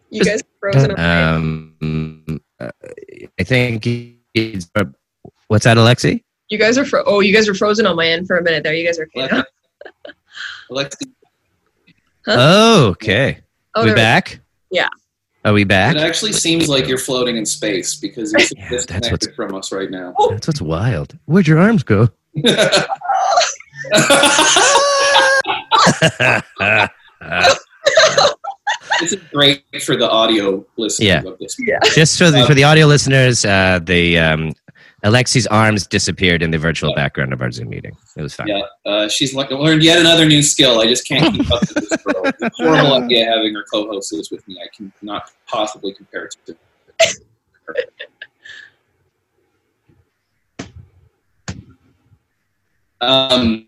You 0.09 0.23
guys 0.23 0.41
are 0.41 0.45
frozen. 0.59 0.91
on 0.91 0.99
um 1.79 2.41
i 3.39 3.43
think 3.43 3.85
it's, 4.33 4.69
uh, 4.75 4.83
what's 5.47 5.63
that 5.65 5.77
alexi 5.77 6.23
You 6.49 6.57
guys 6.59 6.77
are 6.77 6.85
fro- 6.85 7.03
oh, 7.05 7.21
you 7.21 7.33
guys 7.33 7.47
were 7.47 7.53
frozen 7.55 7.85
on 7.85 7.95
my 7.95 8.07
end 8.07 8.27
for 8.27 8.37
a 8.37 8.43
minute 8.43 8.63
there. 8.63 8.73
You 8.73 8.85
guys 8.85 8.99
are 8.99 9.07
okay 9.15 9.27
now. 9.31 9.43
Alexi, 10.71 11.05
oh 12.27 12.87
okay 12.89 13.39
Oh, 13.75 13.83
we 13.83 13.87
there- 13.89 13.95
back 13.95 14.39
Yeah. 14.69 14.89
are 15.45 15.53
we 15.53 15.63
back 15.63 15.95
it 15.95 16.01
actually 16.01 16.33
seems 16.33 16.67
like 16.69 16.87
you're 16.87 16.97
floating 16.97 17.37
in 17.37 17.45
space 17.45 17.95
because 17.95 18.31
you're 18.33 18.41
Yeah, 18.41 18.47
that's 18.69 18.85
disconnected 18.85 19.11
what's- 19.11 19.35
from 19.35 19.55
us 19.55 19.71
right 19.71 19.89
now. 19.89 20.13
That's 20.29 20.47
what's 20.47 20.61
wild. 20.61 21.17
Where'd 21.25 21.47
your 21.47 21.59
arms 21.59 21.83
go? 21.83 22.09
this 28.99 29.13
is 29.13 29.15
great 29.33 29.63
for 29.83 29.95
the 29.95 30.09
audio 30.09 30.65
listeners 30.77 31.07
Yeah. 31.07 31.23
of 31.25 31.37
this. 31.39 31.57
Just 31.95 32.17
for 32.17 32.29
the, 32.31 32.45
for 32.45 32.53
the 32.53 32.63
audio 32.63 32.85
listeners, 32.85 33.43
uh, 33.45 33.79
the 33.83 34.17
um, 34.19 34.53
Alexi's 35.03 35.47
arms 35.47 35.87
disappeared 35.87 36.43
in 36.43 36.51
the 36.51 36.57
virtual 36.59 36.89
Yeah. 36.91 36.95
background 37.03 37.33
of 37.33 37.41
our 37.41 37.51
Zoom 37.51 37.69
meeting. 37.69 37.95
It 38.17 38.21
was 38.21 38.35
fun. 38.35 38.47
Yeah, 38.47 38.61
uh, 38.85 39.07
she's 39.09 39.33
le- 39.33 39.47
learned 39.49 39.83
yet 39.83 39.99
another 39.99 40.25
new 40.27 40.43
skill. 40.43 40.79
I 40.79 40.85
just 40.87 41.07
can't 41.07 41.33
keep 41.35 41.51
up 41.51 41.61
with 41.61 41.89
this 41.89 42.03
girl. 42.03 42.21
It's 42.25 42.57
horrible 42.57 42.93
idea 43.03 43.25
having 43.25 43.53
her 43.55 43.65
co-host 43.71 44.13
is 44.13 44.29
with 44.31 44.47
me. 44.47 44.57
I 44.63 44.67
cannot 44.75 45.31
possibly 45.47 45.93
compare 45.93 46.25
it 46.25 46.35
to. 46.45 46.55
Um, 53.01 53.67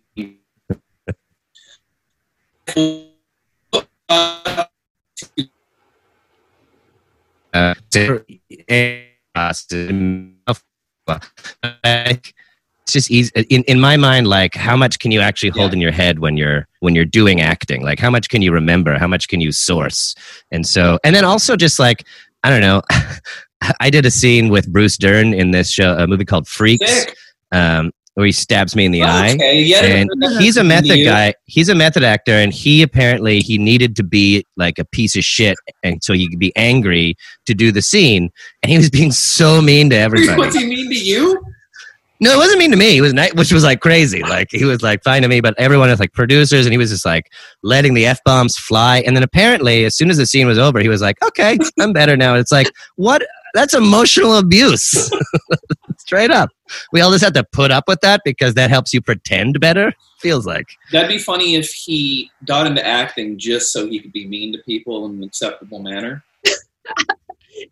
uh, 7.53 7.73
it's 12.85 12.91
just 12.91 13.11
easy 13.11 13.31
in, 13.49 13.63
in 13.63 13.79
my 13.79 13.95
mind 13.97 14.27
like 14.27 14.55
how 14.55 14.75
much 14.75 14.99
can 14.99 15.11
you 15.11 15.19
actually 15.21 15.49
hold 15.49 15.71
Yeah. 15.71 15.75
in 15.75 15.81
your 15.81 15.91
head 15.91 16.19
when 16.19 16.37
you're 16.37 16.67
when 16.79 16.95
you're 16.95 17.05
doing 17.05 17.41
acting? 17.41 17.83
Like 17.83 17.99
how 17.99 18.09
much 18.09 18.29
can 18.29 18.41
you 18.41 18.51
remember? 18.51 18.97
How 18.97 19.07
much 19.07 19.27
can 19.27 19.39
you 19.41 19.51
source? 19.51 20.15
And 20.51 20.65
so 20.65 20.99
and 21.03 21.15
then 21.15 21.25
also 21.25 21.55
just 21.55 21.79
like 21.79 22.05
i 22.45 22.49
don't 22.49 22.61
know 22.61 22.81
i 23.79 23.89
did 23.89 24.05
a 24.05 24.11
scene 24.11 24.49
with 24.49 24.67
bruce 24.71 24.97
dern 24.97 25.33
in 25.33 25.51
this 25.51 25.69
show 25.71 25.95
a 25.97 26.07
movie 26.07 26.25
called 26.25 26.47
freaks. 26.47 27.05
Um, 27.51 27.91
where 28.15 28.25
he 28.25 28.31
stabs 28.31 28.75
me 28.75 28.85
in 28.85 28.91
the 28.91 29.01
oh, 29.01 29.07
eye. 29.07 29.33
Okay, 29.33 29.61
yet 29.61 29.85
and 29.85 30.09
he's 30.39 30.57
a 30.57 30.63
method 30.63 30.97
you. 30.97 31.05
guy. 31.05 31.33
He's 31.45 31.69
a 31.69 31.75
method 31.75 32.03
actor 32.03 32.33
and 32.33 32.53
he 32.53 32.81
apparently 32.83 33.39
he 33.39 33.57
needed 33.57 33.95
to 33.97 34.03
be 34.03 34.45
like 34.55 34.77
a 34.77 34.85
piece 34.85 35.15
of 35.15 35.23
shit 35.23 35.57
and 35.83 36.03
so 36.03 36.13
he 36.13 36.29
could 36.29 36.39
be 36.39 36.55
angry 36.55 37.15
to 37.45 37.53
do 37.53 37.71
the 37.71 37.81
scene. 37.81 38.31
And 38.61 38.71
he 38.71 38.77
was 38.77 38.89
being 38.89 39.11
so 39.11 39.61
mean 39.61 39.89
to 39.89 39.95
everybody. 39.97 40.37
What's 40.37 40.55
he 40.55 40.65
mean 40.65 40.89
to 40.89 40.97
you? 40.97 41.41
no 42.19 42.31
it 42.35 42.37
wasn't 42.37 42.59
mean 42.59 42.71
to 42.71 42.77
me. 42.77 42.97
It 42.97 43.01
was 43.01 43.13
nice 43.13 43.33
which 43.33 43.51
was 43.51 43.63
like 43.63 43.81
crazy. 43.81 44.21
Like 44.21 44.49
he 44.51 44.63
was 44.63 44.83
like 44.83 45.03
fine 45.03 45.23
to 45.23 45.27
me 45.27 45.41
but 45.41 45.55
everyone 45.57 45.89
was 45.89 45.99
like 45.99 46.13
producers 46.13 46.65
and 46.65 46.71
he 46.71 46.77
was 46.77 46.91
just 46.91 47.05
like 47.05 47.31
letting 47.63 47.95
the 47.95 48.05
f-bombs 48.05 48.57
fly. 48.57 48.99
And 48.99 49.15
then 49.15 49.23
apparently 49.23 49.85
as 49.85 49.97
soon 49.97 50.11
as 50.11 50.17
the 50.17 50.27
scene 50.27 50.47
was 50.47 50.59
over 50.59 50.79
he 50.79 50.87
was 50.87 51.01
like 51.01 51.21
okay 51.23 51.57
i'm 51.79 51.93
better 51.93 52.15
now. 52.15 52.35
It's 52.35 52.51
like 52.51 52.71
what? 52.95 53.25
That's 53.55 53.75
emotional 53.75 54.37
abuse 54.37 55.11
straight 56.05 56.31
up 56.31 56.49
we 56.91 56.99
all 57.01 57.11
just 57.11 57.23
have 57.23 57.33
to 57.33 57.43
put 57.51 57.71
up 57.71 57.85
with 57.87 57.99
that 58.01 58.21
because 58.25 58.53
that 58.55 58.69
helps 58.69 58.93
you 58.93 59.01
pretend 59.01 59.59
better 59.59 59.93
feels 60.19 60.45
like 60.45 60.67
That'd 60.91 61.07
be 61.09 61.17
funny 61.17 61.55
if 61.55 61.71
he 61.71 62.29
got 62.45 62.67
into 62.67 62.85
acting 62.85 63.37
just 63.37 63.71
so 63.73 63.87
he 63.87 63.99
could 63.99 64.11
be 64.13 64.27
mean 64.27 64.51
to 64.53 64.59
people 64.63 65.05
in 65.05 65.11
an 65.17 65.23
acceptable 65.23 65.79
manner. 65.79 66.23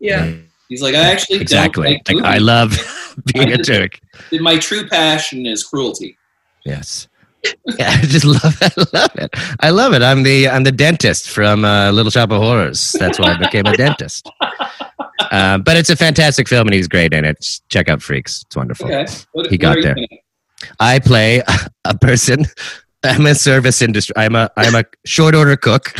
Yeah. 0.00 0.32
He's 0.68 0.80
like, 0.82 0.94
I 0.94 1.10
actually 1.12 1.40
exactly 1.40 2.00
don't 2.04 2.16
like 2.18 2.24
like, 2.24 2.34
i 2.34 2.38
love 2.38 2.70
being 3.34 3.48
I 3.50 3.52
a 3.52 3.56
just- 3.58 3.68
jerk 3.70 4.00
My 4.40 4.58
true 4.58 4.88
passion 4.88 5.44
is 5.46 5.64
cruelty. 5.64 6.16
yes 6.64 7.08
Yeah, 7.78 7.90
I 7.90 8.02
just 8.02 8.24
love 8.24 8.56
it. 8.62 8.72
I 8.78 8.84
love 8.98 9.10
it. 9.16 9.30
I 9.60 9.70
love 9.70 9.92
it. 9.94 10.02
I'm 10.02 10.22
the 10.22 10.48
I'm 10.48 10.62
the 10.64 10.70
dentist 10.72 11.28
from 11.28 11.64
uh, 11.64 11.90
Little 11.90 12.10
Shop 12.16 12.30
of 12.30 12.40
Horrors. 12.40 12.92
That's 13.00 13.18
why 13.18 13.32
I 13.34 13.36
became 13.36 13.66
a 13.66 13.76
dentist. 13.76 14.30
Uh, 15.32 15.58
but 15.58 15.76
it's 15.76 15.90
a 15.90 15.96
fantastic 15.96 16.46
film, 16.46 16.68
and 16.68 16.74
he's 16.74 16.86
great 16.86 17.12
in 17.12 17.24
it. 17.24 17.38
Just 17.40 17.68
check 17.68 17.88
out 17.88 18.00
Freaks. 18.02 18.42
It's 18.46 18.54
wonderful. 18.54 18.86
Okay. 18.86 19.06
What, 19.32 19.46
He 19.50 19.58
got 19.58 19.78
there. 19.82 19.96
I 20.78 20.98
play 21.00 21.42
a 21.84 21.96
person. 21.98 22.44
I'm 23.02 23.26
a 23.26 23.34
service 23.34 23.82
industry. 23.82 24.14
I'm 24.16 24.36
a 24.36 24.48
I'm 24.56 24.76
a 24.76 24.84
short 25.04 25.34
order 25.34 25.56
cook 25.56 25.92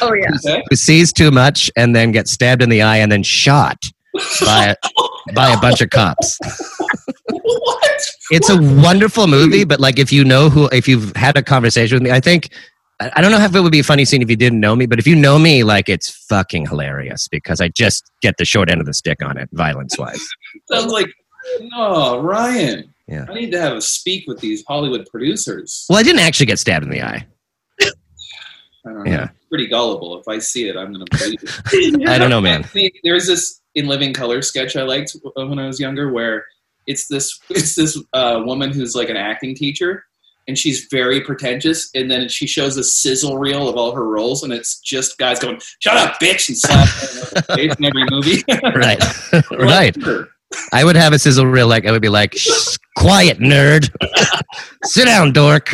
Oh 0.00 0.14
yeah. 0.14 0.30
Okay. 0.36 0.62
who 0.70 0.76
sees 0.76 1.12
too 1.12 1.30
much 1.30 1.70
and 1.76 1.94
then 1.94 2.12
gets 2.12 2.30
stabbed 2.30 2.62
in 2.62 2.70
the 2.70 2.80
eye 2.80 2.96
and 2.96 3.12
then 3.12 3.22
shot 3.22 3.76
by 4.40 4.68
a, 4.68 4.76
by 5.34 5.50
a 5.50 5.60
bunch 5.60 5.82
of 5.82 5.90
cops. 5.90 6.38
what? 7.28 8.00
It's 8.30 8.48
a 8.48 8.56
wonderful 8.56 9.26
movie, 9.26 9.64
but 9.64 9.80
like 9.80 9.98
if 9.98 10.12
you 10.12 10.24
know 10.24 10.48
who, 10.48 10.68
if 10.68 10.88
you've 10.88 11.14
had 11.16 11.36
a 11.36 11.42
conversation 11.42 11.96
with 11.96 12.02
me, 12.04 12.10
I 12.10 12.20
think 12.20 12.50
I 13.00 13.20
don't 13.20 13.32
know 13.32 13.38
if 13.38 13.54
it 13.54 13.60
would 13.60 13.72
be 13.72 13.80
a 13.80 13.84
funny 13.84 14.04
scene 14.04 14.22
if 14.22 14.30
you 14.30 14.36
didn't 14.36 14.60
know 14.60 14.76
me, 14.76 14.86
but 14.86 15.00
if 15.00 15.06
you 15.06 15.16
know 15.16 15.38
me, 15.38 15.64
like 15.64 15.88
it's 15.88 16.08
fucking 16.28 16.66
hilarious 16.66 17.26
because 17.26 17.60
I 17.60 17.68
just 17.68 18.10
get 18.22 18.36
the 18.38 18.44
short 18.44 18.70
end 18.70 18.80
of 18.80 18.86
the 18.86 18.94
stick 18.94 19.22
on 19.22 19.36
it, 19.36 19.48
violence 19.52 19.98
wise. 19.98 20.24
Sounds 20.70 20.92
like 20.92 21.08
no, 21.60 22.20
Ryan. 22.20 22.94
Yeah. 23.06 23.26
I 23.28 23.34
need 23.34 23.50
to 23.52 23.60
have 23.60 23.76
a 23.76 23.80
speak 23.80 24.26
with 24.26 24.40
these 24.40 24.64
Hollywood 24.66 25.06
producers. 25.10 25.86
Well, 25.88 25.98
I 25.98 26.02
didn't 26.02 26.20
actually 26.20 26.46
get 26.46 26.58
stabbed 26.58 26.84
in 26.84 26.90
the 26.90 27.02
eye. 27.02 27.26
I 28.86 28.90
don't 28.90 29.04
know. 29.04 29.10
Yeah. 29.10 29.28
Pretty 29.48 29.66
gullible. 29.66 30.18
If 30.18 30.28
I 30.28 30.38
see 30.38 30.68
it, 30.68 30.76
I'm 30.76 30.92
going 30.92 31.04
to 31.06 31.18
believe 31.18 31.38
it. 31.42 32.08
I 32.08 32.18
don't 32.18 32.30
know, 32.30 32.40
man. 32.40 32.64
There's 33.04 33.26
this 33.26 33.60
in 33.74 33.86
Living 33.86 34.12
Color 34.12 34.42
sketch 34.42 34.76
I 34.76 34.82
liked 34.82 35.16
when 35.34 35.58
I 35.58 35.66
was 35.66 35.80
younger, 35.80 36.12
where 36.12 36.44
it's 36.86 37.08
this 37.08 37.38
it's 37.50 37.74
this 37.74 37.98
uh, 38.12 38.42
woman 38.44 38.72
who's 38.72 38.94
like 38.94 39.08
an 39.08 39.16
acting 39.16 39.54
teacher, 39.54 40.04
and 40.46 40.56
she's 40.58 40.86
very 40.90 41.20
pretentious, 41.20 41.90
and 41.94 42.10
then 42.10 42.28
she 42.28 42.46
shows 42.46 42.76
a 42.76 42.84
sizzle 42.84 43.38
reel 43.38 43.68
of 43.68 43.76
all 43.76 43.92
her 43.92 44.06
roles, 44.08 44.42
and 44.42 44.52
it's 44.52 44.78
just 44.80 45.18
guys 45.18 45.38
going, 45.38 45.60
"Shut 45.80 45.96
up, 45.96 46.20
bitch!" 46.20 46.48
and 46.48 46.56
slapping 46.58 47.56
her 47.56 47.62
in 47.62 47.68
face 47.70 47.76
in 47.78 47.84
every 47.84 48.04
movie. 48.10 48.42
Right, 48.76 49.02
right. 49.50 49.96
I 50.72 50.84
would 50.84 50.94
have 50.96 51.12
a 51.12 51.18
sizzle 51.18 51.46
reel 51.46 51.66
like 51.66 51.84
I 51.86 51.90
would 51.90 52.02
be 52.02 52.08
like, 52.08 52.36
quiet 52.96 53.38
nerd, 53.40 53.90
sit 54.84 55.06
down, 55.06 55.32
dork. 55.32 55.72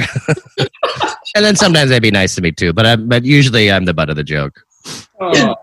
and 0.59 1.45
then 1.45 1.55
sometimes 1.57 1.91
they'd 1.91 2.01
be 2.01 2.11
nice 2.11 2.35
to 2.37 2.41
me 2.41 2.51
too, 2.53 2.73
but 2.73 2.87
I, 2.87 2.97
but 2.97 3.25
usually 3.25 3.71
I'm 3.71 3.85
the 3.85 3.93
butt 3.95 4.09
of 4.11 4.17
the 4.17 4.25
joke. 4.25 4.59
Oh, 5.21 5.55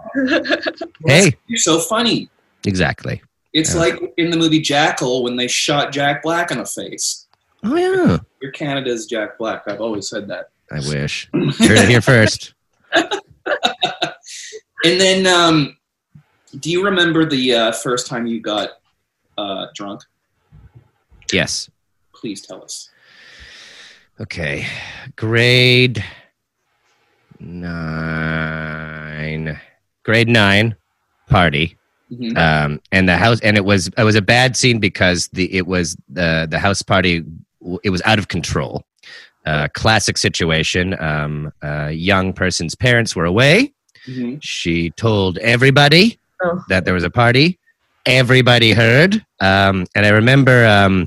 Hey, 1.06 1.34
you're 1.48 1.58
so 1.58 1.80
funny. 1.80 2.30
exactly. 2.66 3.22
It's 3.54 3.74
Yeah. 3.74 3.80
like 3.82 4.00
in 4.18 4.30
the 4.30 4.38
movie 4.38 4.60
Jackal 4.62 5.24
when 5.24 5.36
they 5.36 5.48
shot 5.48 5.92
Jack 5.92 6.22
Black 6.22 6.52
in 6.52 6.60
the 6.60 6.66
face. 6.66 7.26
Oh 7.64 7.76
yeah, 7.76 8.18
You're 8.42 8.52
Canada's 8.52 9.06
Jack 9.08 9.38
Black. 9.38 9.64
I've 9.68 9.82
always 9.82 10.10
said 10.10 10.28
that. 10.30 10.50
I 10.72 10.80
wish. 10.88 11.30
Heard 11.34 11.52
it 11.60 11.90
here 11.90 12.02
first. 12.02 12.54
And 14.84 15.02
then, 15.02 15.26
um, 15.26 15.76
do 16.60 16.70
you 16.70 16.86
remember 16.86 17.26
the 17.26 17.54
uh, 17.54 17.72
first 17.72 18.06
time 18.08 18.28
you 18.28 18.40
got 18.40 18.70
uh, 19.38 19.66
drunk? 19.74 20.02
Yes. 21.34 21.70
Please 22.14 22.42
tell 22.42 22.64
us. 22.64 22.90
Okay. 24.22 24.68
Grade 25.16 26.04
nine. 27.40 29.60
Grade 30.04 30.30
nine 30.30 30.76
party. 31.28 31.76
Mhm. 32.12 32.38
um, 32.38 32.80
and 32.94 33.10
the 33.10 33.18
house 33.18 33.42
and 33.42 33.58
it 33.58 33.66
was 33.66 33.88
it 33.98 34.04
was 34.04 34.16
a 34.16 34.22
bad 34.22 34.56
scene 34.56 34.80
because 34.80 35.28
the 35.34 35.54
it 35.54 35.68
was 35.68 35.98
the 36.08 36.48
the 36.50 36.58
house 36.58 36.82
party 36.82 37.22
it 37.84 37.90
was 37.90 38.02
out 38.06 38.20
of 38.20 38.28
control. 38.28 38.84
Uh, 39.46 39.68
classic 39.74 40.18
situation 40.18 40.94
um, 41.02 41.52
a 41.62 41.92
young 41.92 42.34
person's 42.34 42.76
parents 42.76 43.16
were 43.16 43.26
away. 43.26 43.74
Mhm. 44.08 44.40
she 44.42 44.90
told 44.92 45.38
everybody 45.40 46.18
Oh. 46.44 46.64
that 46.70 46.86
there 46.86 46.94
was 46.94 47.04
a 47.04 47.10
party. 47.10 47.58
Everybody 48.06 48.72
heard. 48.74 49.26
Um, 49.42 49.86
and 49.96 50.06
i 50.06 50.10
remember 50.10 50.66
um, 50.68 51.06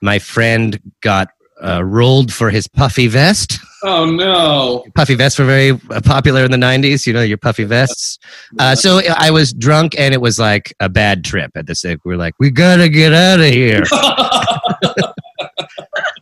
my 0.00 0.18
friend 0.18 0.78
got 1.02 1.28
uh, 1.62 1.82
rolled 1.84 2.32
for 2.32 2.48
his 2.50 2.66
puffy 2.68 3.06
vest. 3.08 3.58
Oh 3.82 4.04
no! 4.10 4.84
puffy 4.94 5.14
vests 5.14 5.38
were 5.38 5.44
very 5.44 5.72
uh, 5.90 6.00
popular 6.02 6.44
in 6.44 6.50
the 6.50 6.56
90s 6.56 7.06
you 7.06 7.12
know 7.12 7.22
your 7.22 7.36
puffy 7.38 7.64
vests. 7.64 8.18
Uh, 8.58 8.74
so 8.74 9.00
i 9.16 9.30
was 9.30 9.52
drunk 9.52 9.94
and 9.98 10.14
it 10.14 10.20
was 10.20 10.38
like 10.38 10.72
a 10.80 10.88
bad 10.88 11.24
trip 11.24 11.50
at 11.56 11.66
the 11.66 11.72
this 11.74 11.84
we're 12.04 12.16
like 12.16 12.34
we 12.38 12.50
gotta 12.50 12.88
get 12.88 13.12
out 13.12 13.40
of 13.40 13.46
here 13.52 13.82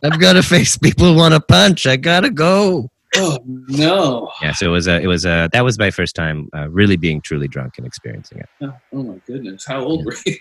i've 0.03 0.19
gotta 0.19 0.41
face 0.43 0.77
people 0.77 1.05
who 1.07 1.15
want 1.15 1.33
to 1.33 1.39
punch 1.39 1.85
i 1.87 1.95
gotta 1.95 2.29
go 2.29 2.89
oh 3.15 3.37
no! 3.45 4.29
yeah 4.41 4.51
so 4.53 4.65
it 4.67 4.69
was 4.69 4.87
a 4.87 4.99
it 5.01 5.07
was 5.07 5.25
a 5.25 5.49
that 5.51 5.63
was 5.63 5.79
my 5.79 5.89
first 5.91 6.15
time 6.15 6.47
uh, 6.55 6.69
really 6.69 6.95
being 6.97 7.19
truly 7.21 7.47
drunk 7.47 7.73
and 7.77 7.85
experiencing 7.87 8.37
it 8.39 8.45
Oh, 8.61 8.73
oh 8.93 9.03
my 9.03 9.19
goodness! 9.25 9.65
How 9.65 9.79
old 9.83 10.05
were 10.05 10.15
you? 10.25 10.35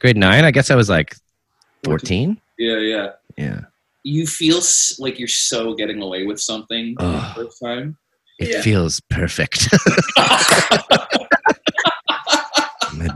grade 0.00 0.16
nine 0.16 0.44
i 0.44 0.50
guess 0.50 0.70
i 0.70 0.74
was 0.74 0.88
like 0.88 1.16
14 1.84 2.40
Yeah, 2.58 2.78
yeah. 2.78 3.08
yeah 3.36 3.60
You 4.04 4.26
feel 4.26 4.60
like 4.98 5.18
you're 5.18 5.28
so 5.28 5.74
getting 5.74 6.00
away 6.02 6.24
with 6.26 6.40
something 6.40 6.94
Oh. 6.98 7.12
the 7.36 7.44
first 7.44 7.58
time. 7.62 7.96
it 8.38 8.50
Yeah. 8.50 8.62
feels 8.62 9.00
perfect 9.10 9.68
my 10.16 10.16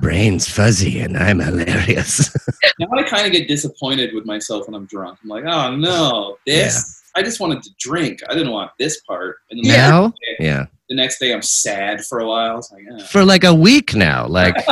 brain's 0.09 0.49
fuzzy 0.49 1.01
and 1.01 1.19
i'm 1.19 1.39
hilarious 1.39 2.35
Now 2.81 2.87
I 2.97 3.03
kind 3.03 3.27
of 3.27 3.33
get 3.33 3.49
disappointed 3.49 4.15
with 4.15 4.25
myself 4.25 4.69
when 4.69 4.75
I'm 4.77 4.87
drunk. 4.87 5.19
I'm 5.23 5.29
like, 5.29 5.45
oh 5.45 5.75
no, 5.75 6.39
this. 6.47 7.03
I 7.17 7.23
just 7.23 7.41
wanted 7.41 7.61
to 7.65 7.71
drink. 7.81 8.21
I 8.29 8.35
didn't 8.35 8.53
want 8.53 8.71
this 8.79 9.01
part. 9.01 9.39
And 9.51 9.59
the 9.65 9.69
now 9.69 10.03
next 10.03 10.21
day- 10.21 10.45
yeah 10.47 10.67
the 10.89 10.95
next 10.95 11.19
day 11.19 11.33
I'm 11.35 11.43
sad 11.43 12.05
for 12.05 12.21
a 12.21 12.27
while. 12.27 12.61
Like, 12.73 12.85
"Ah." 12.93 13.05
for 13.07 13.25
like 13.25 13.45
a 13.45 13.53
week 13.53 13.95
now 13.97 14.27
like 14.29 14.55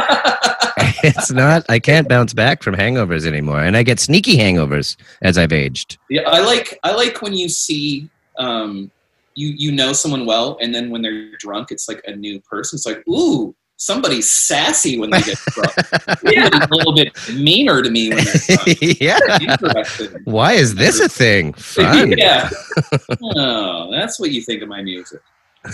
it's 1.03 1.33
not 1.33 1.65
i 1.69 1.79
can't 1.79 2.09
bounce 2.09 2.33
back 2.33 2.63
from 2.63 2.75
hangovers 2.75 3.27
anymore 3.27 3.61
and 3.61 3.77
i 3.77 3.83
get 3.83 3.99
sneaky 3.99 4.37
hangovers 4.37 4.97
as 5.23 5.37
i've 5.37 5.53
aged 5.53 5.99
yeah, 6.09 6.23
I 6.23 6.41
like 6.41 6.79
I 6.85 6.95
like 6.95 7.21
when 7.23 7.35
you 7.35 7.49
see 7.49 8.09
um, 8.39 8.91
you 9.35 9.49
you 9.49 9.73
know 9.73 9.93
someone 9.93 10.25
well, 10.27 10.57
and 10.61 10.75
then 10.75 10.91
when 10.91 11.03
they're 11.03 11.37
drunk, 11.39 11.71
it's 11.71 11.89
like 11.89 12.03
a 12.07 12.15
new 12.17 12.41
person. 12.41 12.77
It's 12.77 12.87
like, 12.87 13.07
ooh, 13.09 13.55
somebody's 13.77 14.31
sassy 14.31 14.99
when 14.99 15.11
they 15.11 15.21
get 15.21 15.39
drunk. 15.49 15.73
Somebody's 16.21 16.61
a 16.61 16.75
little 16.75 16.95
bit 16.95 17.13
meaner 17.35 17.83
to 17.83 17.91
me 17.91 18.09
when 18.09 18.25
they're 18.25 18.57
drunk. 18.57 18.79
yeah 19.01 19.19
why 20.25 20.53
is 20.53 20.75
this 20.75 20.99
a 21.01 21.09
thing 21.09 21.53
fun 21.53 22.13
yeah. 22.17 22.49
Oh, 23.23 23.91
that's 23.91 24.19
what 24.19 24.31
you 24.31 24.41
think 24.41 24.63
of 24.63 24.69
my 24.69 24.83
music. 24.83 25.21
you 25.67 25.73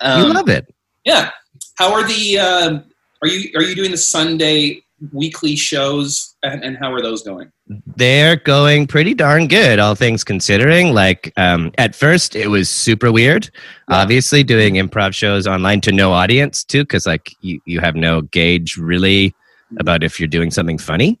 um, 0.00 0.32
love 0.32 0.48
it 0.48 0.72
yeah. 1.06 1.30
How 1.76 1.92
are 1.94 2.06
the? 2.06 2.38
Um, 2.38 2.84
are 3.22 3.28
you 3.28 3.50
are 3.56 3.62
you 3.62 3.74
doing 3.74 3.92
the 3.92 3.96
Sunday 3.96 4.82
weekly 5.12 5.56
shows, 5.56 6.36
and, 6.42 6.62
and 6.64 6.76
how 6.78 6.92
are 6.92 7.02
those 7.02 7.22
going? 7.22 7.50
they're 7.96 8.36
going 8.36 8.86
pretty 8.86 9.12
darn 9.12 9.48
good 9.48 9.80
all 9.80 9.96
things 9.96 10.22
considering 10.22 10.94
like 10.94 11.32
um, 11.36 11.72
at 11.78 11.96
first 11.96 12.36
it 12.36 12.46
was 12.46 12.70
super 12.70 13.10
weird 13.10 13.50
Yeah. 13.90 13.96
obviously 13.96 14.44
doing 14.44 14.74
improv 14.74 15.14
shows 15.14 15.48
online 15.48 15.80
to 15.80 15.90
no 15.90 16.12
audience 16.12 16.62
too 16.62 16.84
because 16.84 17.06
like 17.06 17.32
you, 17.40 17.58
you 17.66 17.80
have 17.80 17.96
no 17.96 18.20
gauge 18.22 18.76
really 18.76 19.34
about 19.80 20.04
if 20.04 20.20
you're 20.20 20.28
doing 20.28 20.52
something 20.52 20.78
funny 20.78 21.18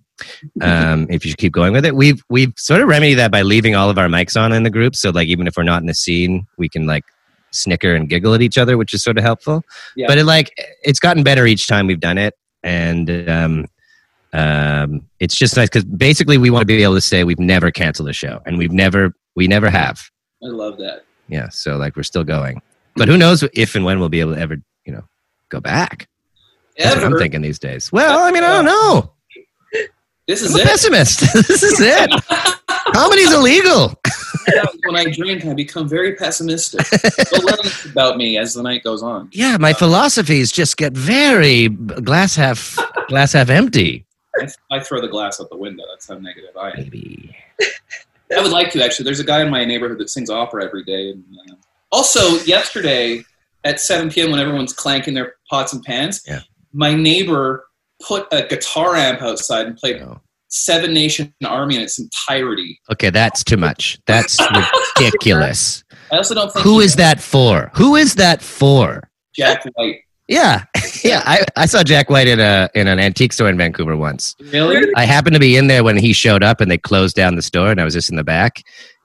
um, 0.62 1.08
if 1.10 1.26
you 1.26 1.34
keep 1.34 1.52
going 1.52 1.72
with 1.72 1.84
it 1.84 1.96
we've 1.96 2.22
we've 2.30 2.52
sort 2.56 2.80
of 2.80 2.86
remedied 2.86 3.18
that 3.18 3.32
by 3.32 3.42
leaving 3.42 3.74
all 3.74 3.90
of 3.90 3.98
our 3.98 4.06
mics 4.08 4.40
on 4.40 4.52
in 4.52 4.62
the 4.62 4.70
group 4.70 4.94
so 4.94 5.10
like 5.10 5.26
even 5.26 5.48
if 5.48 5.56
we're 5.56 5.64
not 5.64 5.80
in 5.82 5.86
the 5.86 5.94
scene 5.94 6.46
we 6.58 6.68
can 6.68 6.86
like 6.86 7.04
snicker 7.50 7.92
and 7.94 8.08
giggle 8.08 8.34
at 8.34 8.40
each 8.42 8.56
other 8.56 8.76
which 8.78 8.94
is 8.94 9.02
sort 9.02 9.18
of 9.18 9.24
helpful 9.24 9.62
Yeah. 9.96 10.06
but 10.06 10.16
it 10.16 10.24
like 10.24 10.52
it's 10.84 11.00
gotten 11.00 11.24
better 11.24 11.44
each 11.44 11.66
time 11.66 11.88
we've 11.88 11.98
done 11.98 12.18
it 12.18 12.34
and 12.66 13.28
um, 13.30 13.66
um, 14.32 15.06
it's 15.20 15.36
just 15.36 15.56
nice 15.56 15.68
because 15.68 15.84
basically 15.84 16.36
we 16.36 16.50
want 16.50 16.62
to 16.62 16.66
be 16.66 16.82
able 16.82 16.96
to 16.96 17.00
say 17.00 17.22
we've 17.22 17.38
never 17.38 17.70
canceled 17.70 18.08
a 18.08 18.12
show 18.12 18.42
and 18.44 18.58
we've 18.58 18.72
never 18.72 19.14
we 19.36 19.46
never 19.46 19.70
have. 19.70 20.10
I 20.42 20.48
love 20.48 20.76
that. 20.78 21.04
yeah 21.28 21.48
so 21.48 21.76
like 21.76 21.96
we're 21.96 22.02
still 22.02 22.24
going. 22.24 22.60
But 22.96 23.08
who 23.08 23.16
knows 23.16 23.44
if 23.54 23.74
and 23.76 23.84
when 23.84 24.00
we'll 24.00 24.08
be 24.08 24.20
able 24.20 24.34
to 24.34 24.40
ever 24.40 24.56
you 24.84 24.92
know 24.92 25.04
go 25.48 25.60
back. 25.60 26.08
That's 26.76 26.96
what 26.96 27.04
i'm 27.04 27.16
thinking 27.16 27.40
these 27.40 27.58
days. 27.58 27.90
Well 27.92 28.18
i 28.18 28.30
mean 28.32 28.42
i 28.42 28.52
don't 28.52 28.66
know. 28.66 29.12
This 30.26 30.42
is 30.42 30.52
i'm 30.54 30.60
a 30.60 30.62
it. 30.62 30.66
pessimist. 30.66 31.20
This 31.46 31.62
is 31.62 31.80
it. 31.80 32.10
Comedy's 32.94 33.32
illegal 33.32 33.94
when 34.86 34.96
I 34.96 35.10
drink, 35.10 35.44
I 35.44 35.54
become 35.54 35.88
very 35.88 36.14
pessimistic. 36.14 36.80
About 37.90 38.16
me 38.16 38.36
as 38.38 38.54
the 38.54 38.62
night 38.62 38.82
goes 38.84 39.02
on. 39.02 39.28
yeah 39.32 39.56
my 39.58 39.72
philosophies 39.72 40.52
just 40.52 40.76
get 40.76 40.92
very 40.92 41.68
glass 41.68 42.36
half 42.36 42.78
glass 43.08 43.32
half 43.32 43.48
empty 43.48 44.04
I, 44.38 44.48
I 44.76 44.80
throw 44.80 45.00
the 45.00 45.08
glass 45.08 45.40
out 45.40 45.48
the 45.50 45.56
window. 45.56 45.84
That's 45.90 46.06
how 46.08 46.16
negative 46.18 46.54
I 46.56 46.68
am. 46.70 46.76
baby 46.84 47.34
I 48.36 48.42
would 48.42 48.50
like 48.52 48.70
to 48.72 48.84
actually. 48.84 49.04
There's 49.04 49.20
a 49.20 49.24
guy 49.24 49.40
in 49.42 49.50
my 49.50 49.64
neighborhood 49.64 49.98
that 49.98 50.10
sings 50.10 50.28
opera 50.30 50.64
every 50.64 50.82
day. 50.84 51.10
And, 51.10 51.24
uh, 51.50 51.54
also, 51.92 52.20
yesterday 52.44 53.24
at 53.64 53.80
7 53.80 54.10
p.m., 54.10 54.30
when 54.32 54.40
everyone's 54.40 54.72
clanking 54.72 55.14
their 55.14 55.36
pots 55.48 55.72
and 55.72 55.82
pans, 55.82 56.22
Yeah. 56.26 56.40
my 56.72 56.92
neighbor 56.94 57.66
put 58.06 58.26
a 58.32 58.42
guitar 58.46 58.94
amp 58.96 59.22
outside 59.22 59.66
and 59.68 59.76
played 59.76 60.00
No. 60.00 60.20
Seven 60.56 60.92
Nation 60.94 61.34
Army 61.44 61.76
in 61.76 61.82
its 61.82 61.98
entirety. 61.98 62.78
Okay, 62.92 63.10
that's 63.10 63.44
too 63.44 63.56
much. 63.56 63.98
That's 64.06 64.38
ridiculous. 64.98 65.84
I 66.10 66.16
also 66.16 66.34
don't 66.34 66.52
think 66.52 66.64
Who 66.64 66.80
he- 66.80 66.88
that 66.88 67.20
for? 67.20 67.70
Who 67.74 67.96
is 67.96 68.14
that 68.16 68.42
for? 68.42 69.08
Jack 69.34 69.64
White. 69.74 70.00
Yeah, 70.28 70.64
yeah. 71.04 71.22
I, 71.24 71.44
I 71.56 71.66
saw 71.66 71.82
Jack 71.84 72.10
White 72.10 72.26
in 72.26 72.40
a 72.40 72.68
in 72.74 72.88
an 72.88 72.98
antique 72.98 73.32
store 73.32 73.48
in 73.48 73.56
Vancouver 73.56 73.96
once. 73.96 74.34
Really? 74.40 74.90
I 74.96 75.04
happened 75.04 75.34
to 75.34 75.40
be 75.40 75.56
in 75.56 75.66
there 75.68 75.84
when 75.84 75.96
he 75.96 76.12
showed 76.12 76.42
up, 76.42 76.60
and 76.60 76.70
they 76.70 76.78
closed 76.78 77.14
down 77.14 77.36
the 77.36 77.42
store, 77.42 77.70
and 77.70 77.80
I 77.80 77.84
was 77.84 77.94
just 77.94 78.10
in 78.10 78.16
the 78.16 78.24
back. 78.24 78.62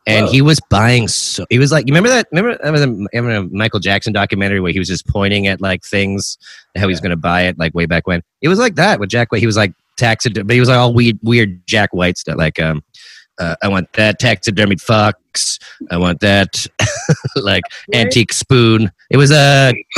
And 0.07 0.25
Whoa. 0.25 0.31
he 0.31 0.41
was 0.41 0.59
buying 0.71 1.07
so. 1.07 1.45
He 1.51 1.59
was 1.59 1.71
like, 1.71 1.85
you 1.87 1.91
remember 1.93 2.09
that? 2.09 2.27
Remember, 2.31 2.57
that 2.63 2.71
was 2.71 2.81
a, 2.81 2.87
remember 3.13 3.35
a 3.35 3.55
Michael 3.55 3.79
Jackson 3.79 4.13
documentary 4.13 4.59
where 4.59 4.71
he 4.71 4.79
was 4.79 4.87
just 4.87 5.05
pointing 5.05 5.45
at 5.45 5.61
like 5.61 5.83
things, 5.83 6.39
how 6.75 6.81
he 6.81 6.87
was 6.87 6.99
going 6.99 7.11
to 7.11 7.17
buy 7.17 7.43
it, 7.43 7.59
like 7.59 7.75
way 7.75 7.85
back 7.85 8.07
when. 8.07 8.23
It 8.41 8.47
was 8.47 8.57
like 8.57 8.73
that 8.75 8.99
with 8.99 9.09
Jack 9.09 9.31
White. 9.31 9.41
He 9.41 9.45
was 9.45 9.57
like 9.57 9.73
taxidermy, 10.01 10.45
but 10.47 10.53
he 10.53 10.59
was 10.59 10.69
like 10.69 10.77
all 10.77 10.93
weird, 10.93 11.19
weird 11.21 11.65
Jack 11.67 11.93
White 11.93 12.17
stuff. 12.17 12.37
Like, 12.37 12.59
um, 12.59 12.83
uh, 13.39 13.55
I 13.63 13.67
want 13.67 13.91
that 13.93 14.19
taxidermied 14.19 14.81
fox. 14.81 15.57
I 15.89 15.97
want 15.97 16.19
that, 16.19 16.65
like 17.35 17.63
antique 17.93 18.33
spoon. 18.33 18.91
It 19.09 19.17
was 19.17 19.31
a 19.31 19.73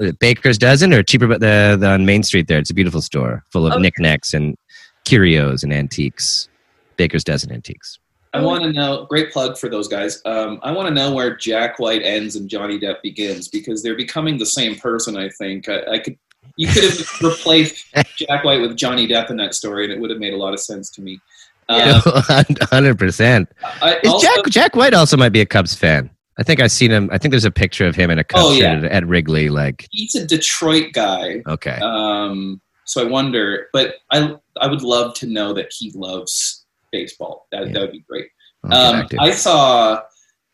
it 0.00 0.18
Baker's 0.18 0.58
Dozen 0.58 0.92
or 0.94 1.02
cheaper, 1.02 1.26
but 1.26 1.40
the, 1.40 1.76
the 1.78 1.88
on 1.88 2.06
Main 2.06 2.22
Street 2.22 2.48
there. 2.48 2.58
It's 2.58 2.70
a 2.70 2.74
beautiful 2.74 3.02
store 3.02 3.44
full 3.50 3.66
of 3.66 3.72
Okay. 3.72 3.82
knickknacks 3.82 4.34
and 4.34 4.56
curios 5.04 5.62
and 5.64 5.72
antiques. 5.72 6.48
Baker's 6.96 7.24
Dozen 7.24 7.52
antiques. 7.52 7.98
I 8.34 8.42
want 8.42 8.62
to 8.64 8.72
know. 8.72 9.06
Great 9.08 9.32
plug 9.32 9.56
for 9.56 9.68
those 9.70 9.88
guys. 9.88 10.20
Um, 10.26 10.60
I 10.62 10.70
want 10.70 10.88
to 10.88 10.94
know 10.94 11.12
where 11.12 11.34
Jack 11.34 11.78
White 11.78 12.02
ends 12.02 12.36
and 12.36 12.48
Johnny 12.48 12.78
Depp 12.78 13.00
begins 13.02 13.48
because 13.48 13.82
they're 13.82 13.96
becoming 13.96 14.36
the 14.36 14.46
same 14.46 14.76
person. 14.76 15.16
I 15.16 15.30
think 15.30 15.68
I, 15.68 15.80
I 15.92 15.98
could. 15.98 16.18
You 16.56 16.68
could 16.68 16.84
have 16.84 17.20
replaced 17.22 17.86
Jack 18.16 18.44
White 18.44 18.60
with 18.60 18.76
Johnny 18.76 19.06
Depp 19.06 19.30
in 19.30 19.36
that 19.38 19.54
story, 19.54 19.84
and 19.84 19.92
it 19.92 20.00
would 20.00 20.10
have 20.10 20.18
made 20.18 20.32
a 20.34 20.36
lot 20.36 20.52
of 20.54 20.60
sense 20.60 20.90
to 20.90 21.02
me. 21.02 21.20
Uh, 21.68 22.00
Hundred 22.62 22.98
percent. 22.98 23.48
I 23.82 23.98
Is 24.02 24.10
also- 24.12 24.26
Jack 24.26 24.44
Jack 24.48 24.76
White 24.76 24.94
also 24.94 25.16
might 25.16 25.30
be 25.30 25.40
a 25.40 25.46
Cubs 25.46 25.74
fan? 25.74 26.10
I 26.38 26.42
think 26.44 26.60
I've 26.60 26.70
seen 26.72 26.90
him. 26.90 27.10
I 27.12 27.18
think 27.18 27.32
there's 27.32 27.44
a 27.44 27.50
picture 27.50 27.86
of 27.86 27.96
him 27.96 28.10
in 28.10 28.18
a 28.18 28.24
Cubs 28.24 28.42
Oh, 28.44 28.52
shirt 28.54 28.60
yeah. 28.82 28.86
at, 28.88 29.02
at 29.02 29.06
Wrigley. 29.06 29.48
Like, 29.48 29.86
he's 29.90 30.14
a 30.14 30.24
Detroit 30.24 30.92
guy. 30.92 31.42
okay, 31.48 31.78
Um, 31.82 32.60
so 32.84 33.04
I 33.04 33.10
wonder, 33.10 33.66
but 33.72 33.96
I 34.12 34.34
I 34.60 34.66
would 34.68 34.82
love 34.82 35.14
to 35.16 35.26
know 35.26 35.52
that 35.52 35.72
he 35.76 35.90
loves 35.94 36.64
baseball. 36.92 37.46
That 37.52 37.66
Yeah. 37.66 37.72
that 37.74 37.80
would 37.82 37.92
be 37.92 38.04
great. 38.08 38.28
I'll 38.64 38.94
Um, 38.94 39.00
back 39.00 39.08
to 39.10 39.16
it. 39.16 39.20
I 39.20 39.30
saw 39.32 40.00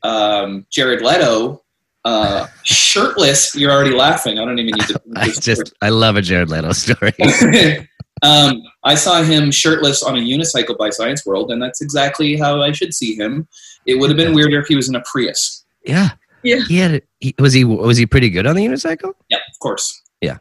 um, 0.03 0.67
Jared 0.71 1.01
Leto 1.03 1.63
uh, 2.05 2.47
shirtless. 2.65 3.55
You're 3.55 3.71
already 3.71 3.95
laughing. 3.95 4.39
I 4.39 4.45
don't 4.45 4.59
even 4.59 4.75
need 4.77 4.87
to. 4.89 5.01
I 5.17 5.29
just 5.29 5.73
I 5.81 5.89
love 5.89 6.17
a 6.17 6.23
Jared 6.23 6.51
Leto 6.51 6.73
story. 6.73 7.13
um, 8.23 8.63
I 8.85 8.95
saw 8.95 9.23
him 9.23 9.51
shirtless 9.51 10.03
on 10.03 10.17
a 10.17 10.21
unicycle 10.21 10.77
by 10.77 10.91
Science 10.91 11.25
World, 11.27 11.51
and 11.51 11.63
that's 11.63 11.81
exactly 11.81 12.37
how 12.37 12.63
I 12.63 12.73
should 12.73 12.95
see 12.95 13.15
him. 13.15 13.49
It 13.87 13.99
would 13.99 14.11
have 14.11 14.17
been 14.17 14.35
weirder 14.35 14.61
if 14.61 14.67
he 14.67 14.77
was 14.77 14.89
in 14.89 14.95
a 14.95 15.03
Prius. 15.03 15.65
yeah, 15.85 16.11
Yeah. 16.43 16.61
He 16.69 16.79
had 16.79 16.93
it. 16.93 17.09
He, 17.21 17.35
was 17.39 17.53
he 17.53 17.65
was 17.65 17.97
he 17.97 18.07
pretty 18.07 18.31
good 18.31 18.47
on 18.47 18.57
the 18.57 18.65
unicycle? 18.65 19.13
Yeah, 19.29 19.39
of 19.39 19.59
course. 19.61 20.01
Yeah. 20.21 20.39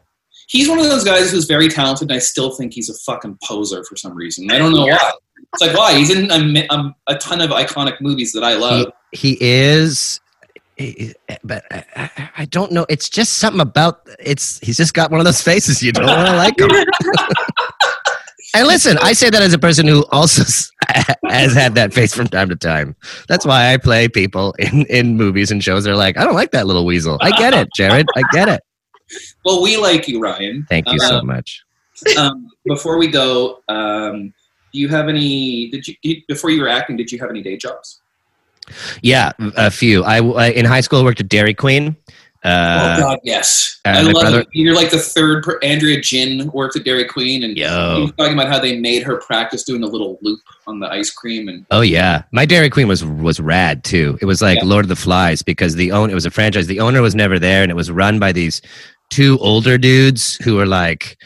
He's 0.48 0.68
one 0.68 0.78
of 0.78 0.84
those 0.84 1.04
guys 1.04 1.30
who's 1.30 1.46
very 1.46 1.68
talented, 1.68 2.10
and 2.10 2.16
I 2.16 2.18
still 2.20 2.54
think 2.54 2.72
he's 2.74 2.88
a 2.90 2.94
fucking 3.06 3.38
poser 3.44 3.82
for 3.84 3.96
some 3.96 4.14
reason. 4.14 4.50
I 4.50 4.58
don't 4.58 4.72
know 4.72 4.86
why. 4.86 5.12
It's 5.52 5.62
like 5.62 5.76
why 5.76 5.94
he's 5.98 6.10
in 6.10 6.30
a, 6.30 6.38
mi- 6.38 6.66
um, 6.68 6.94
a 7.06 7.16
ton 7.16 7.40
of 7.40 7.50
iconic 7.50 8.00
movies 8.00 8.32
that 8.32 8.44
I 8.44 8.54
love. 8.54 8.92
He 9.12 9.38
is. 9.40 10.20
He- 10.76 11.14
But 11.42 11.64
I, 11.70 12.30
I, 12.38 12.44
don't 12.46 12.72
know. 12.72 12.84
It's 12.88 13.08
just 13.08 13.34
something 13.38 13.60
about 13.60 14.08
it's. 14.18 14.58
He's 14.60 14.76
just 14.76 14.94
got 14.94 15.10
one 15.10 15.20
of 15.20 15.24
those 15.26 15.40
faces 15.40 15.82
you 15.82 15.92
don't 15.92 16.06
want 16.06 16.26
to 16.28 16.36
like 16.36 16.58
him. 16.58 16.70
And 18.56 18.68
listen, 18.68 18.96
I 19.02 19.14
say 19.14 19.30
that 19.30 19.42
as 19.42 19.52
a 19.52 19.58
person 19.58 19.88
who 19.88 20.04
also 20.12 20.44
has 21.28 21.52
had 21.54 21.74
that 21.74 21.92
face 21.92 22.14
from 22.14 22.28
time 22.28 22.48
to 22.50 22.54
time. 22.56 22.94
That's 23.26 23.44
why 23.44 23.72
I 23.72 23.78
play 23.78 24.06
people 24.06 24.54
in, 24.60 24.86
in 24.86 25.16
movies 25.16 25.50
and 25.50 25.60
shows. 25.62 25.82
They're 25.82 25.96
like, 25.96 26.16
I 26.16 26.22
don't 26.22 26.34
like 26.36 26.52
that 26.52 26.68
little 26.68 26.86
weasel. 26.86 27.18
I 27.20 27.32
get 27.32 27.52
it, 27.52 27.68
Jared. 27.74 28.06
I 28.14 28.22
get 28.30 28.48
it. 28.48 28.60
Well, 29.44 29.60
we 29.60 29.76
like 29.76 30.06
you, 30.06 30.20
Ryan. 30.20 30.64
Thank 30.68 30.88
you 30.88 30.98
Uh, 31.02 31.08
so 31.08 31.22
much. 31.22 31.64
um, 32.16 32.48
before 32.64 32.96
we 32.96 33.08
go, 33.08 33.58
um, 33.68 34.32
do 34.72 34.78
you 34.78 34.86
have 34.88 35.08
any? 35.08 35.68
Did 35.70 35.88
you- 35.88 36.22
before 36.28 36.50
you 36.50 36.60
were 36.62 36.68
acting? 36.68 36.96
Did 36.96 37.10
you 37.10 37.18
have 37.18 37.30
any 37.30 37.42
day 37.42 37.56
jobs? 37.56 38.02
Yeah, 39.02 39.32
a 39.56 39.70
few. 39.70 40.04
I, 40.04 40.18
I 40.18 40.50
in 40.50 40.64
high 40.64 40.80
school 40.80 41.00
I 41.00 41.04
worked 41.04 41.20
at 41.20 41.28
Dairy 41.28 41.54
Queen. 41.54 41.96
oh 42.44 42.48
Uh, 42.50 42.98
God, 42.98 43.18
yes. 43.24 43.80
uh, 43.86 43.90
I 43.96 44.02
love 44.02 44.12
brother- 44.22 44.40
it. 44.40 44.48
You're 44.52 44.74
like 44.74 44.90
the 44.90 44.98
third. 44.98 45.44
Per- 45.44 45.58
Andrea 45.62 46.00
Jin 46.00 46.50
worked 46.52 46.76
at 46.76 46.84
Dairy 46.84 47.04
Queen, 47.06 47.42
and 47.42 47.56
he 47.56 47.62
was 47.62 48.12
talking 48.18 48.34
about 48.34 48.48
how 48.48 48.58
they 48.58 48.78
made 48.78 49.02
her 49.02 49.16
practice 49.16 49.62
doing 49.64 49.80
the 49.80 49.86
little 49.88 50.18
loop 50.22 50.40
on 50.66 50.78
the 50.80 50.86
ice 50.90 51.10
cream, 51.10 51.48
and 51.48 51.64
oh 51.70 51.80
yeah, 51.82 52.22
my 52.32 52.44
Dairy 52.44 52.68
Queen 52.70 52.88
was 52.88 53.04
was 53.04 53.40
rad 53.40 53.82
too. 53.84 54.18
It 54.20 54.26
was 54.26 54.40
like 54.42 54.58
Yeah. 54.58 54.64
Lord 54.64 54.84
of 54.84 54.88
the 54.90 54.96
Flies 54.96 55.42
because 55.42 55.74
the 55.76 55.90
own 55.92 56.10
it 56.10 56.14
was 56.14 56.26
a 56.26 56.30
franchise. 56.30 56.66
The 56.66 56.80
owner 56.80 57.00
was 57.02 57.14
never 57.14 57.38
there, 57.38 57.62
and 57.62 57.70
it 57.70 57.76
was 57.76 57.90
run 57.90 58.18
by 58.18 58.32
these 58.32 58.60
two 59.10 59.38
older 59.40 59.78
dudes 59.78 60.36
who 60.44 60.56
were 60.56 60.66
like 60.66 61.16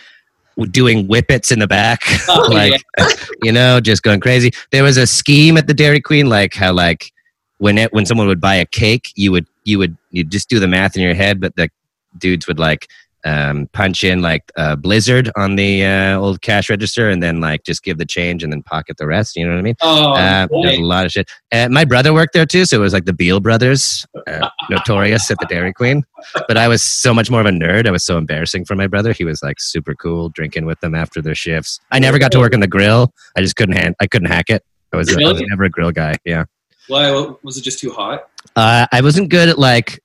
doing 0.72 1.06
whippets 1.06 1.52
in 1.52 1.60
the 1.60 1.68
back, 1.68 2.00
Oh, 2.28 2.48
like 2.52 2.80
you 3.42 3.52
know, 3.52 3.80
just 3.80 4.02
going 4.02 4.20
crazy. 4.20 4.50
There 4.72 4.82
was 4.82 4.96
a 4.96 5.06
scheme 5.06 5.56
at 5.56 5.66
the 5.68 5.74
Dairy 5.74 6.00
Queen, 6.00 6.28
like 6.28 6.54
how 6.54 6.72
like 6.72 7.12
when 7.58 7.78
it, 7.78 7.92
when 7.92 8.06
someone 8.06 8.26
would 8.28 8.40
buy 8.40 8.54
a 8.54 8.66
cake, 8.66 9.12
you 9.14 9.32
would 9.32 9.46
you 9.64 9.78
would 9.78 9.96
you 10.10 10.24
just 10.24 10.48
do 10.48 10.58
the 10.58 10.68
math 10.68 10.96
in 10.96 11.02
your 11.02 11.14
head, 11.14 11.40
but 11.40 11.54
the 11.56 11.68
dudes 12.16 12.46
would 12.48 12.58
like 12.58 12.88
um, 13.24 13.66
punch 13.72 14.04
in 14.04 14.22
like 14.22 14.44
a 14.56 14.76
blizzard 14.76 15.30
on 15.36 15.56
the 15.56 15.84
uh, 15.84 16.16
old 16.18 16.40
cash 16.40 16.70
register, 16.70 17.10
and 17.10 17.20
then 17.22 17.40
like 17.40 17.64
just 17.64 17.82
give 17.82 17.98
the 17.98 18.06
change 18.06 18.44
and 18.44 18.52
then 18.52 18.62
pocket 18.62 18.96
the 18.96 19.06
rest. 19.06 19.36
You 19.36 19.44
know 19.44 19.50
what 19.52 19.58
I 19.58 19.62
mean? 19.62 19.74
oh, 19.82 20.12
Uh, 20.12 20.46
there's 20.62 20.78
a 20.78 20.82
lot 20.82 21.04
of 21.04 21.10
shit. 21.12 21.28
Uh, 21.50 21.68
my 21.68 21.84
brother 21.84 22.14
worked 22.14 22.32
there 22.32 22.46
too, 22.46 22.64
so 22.64 22.76
it 22.76 22.80
was 22.80 22.92
like 22.92 23.04
the 23.06 23.12
Beil 23.12 23.40
brothers, 23.40 24.06
uh, 24.28 24.48
notorious 24.70 25.30
at 25.30 25.38
the 25.40 25.46
Dairy 25.46 25.72
Queen. 25.72 26.04
But 26.46 26.56
I 26.56 26.68
was 26.68 26.82
so 26.82 27.12
much 27.12 27.28
more 27.30 27.40
of 27.40 27.46
a 27.46 27.50
nerd. 27.50 27.86
I 27.88 27.90
was 27.90 28.04
so 28.04 28.16
embarrassing 28.18 28.64
for 28.64 28.76
my 28.76 28.86
brother. 28.86 29.12
He 29.12 29.24
was 29.24 29.42
like 29.42 29.60
super 29.60 29.94
cool, 29.96 30.28
drinking 30.30 30.64
with 30.64 30.78
them 30.80 30.94
after 30.94 31.20
their 31.20 31.34
shifts. 31.34 31.80
I 31.90 31.98
never 31.98 32.18
got 32.20 32.30
to 32.32 32.38
work 32.38 32.54
on 32.54 32.60
the 32.60 32.68
grill. 32.68 33.12
I 33.36 33.40
just 33.42 33.56
couldn't. 33.56 33.76
Hand, 33.76 33.96
I 34.00 34.06
couldn't 34.06 34.28
hack 34.28 34.48
it. 34.48 34.64
I 34.92 34.96
was, 34.96 35.14
I 35.14 35.20
was 35.32 35.42
never 35.48 35.64
a 35.64 35.68
grill 35.70 35.90
guy. 35.90 36.16
Yeah, 36.24 36.44
why 36.88 37.10
was 37.42 37.56
it 37.56 37.62
just 37.62 37.78
too 37.78 37.90
hot? 37.90 38.28
uh, 38.56 38.86
I 38.90 39.00
wasn't 39.00 39.28
good 39.30 39.48
at 39.48 39.58
like 39.58 40.00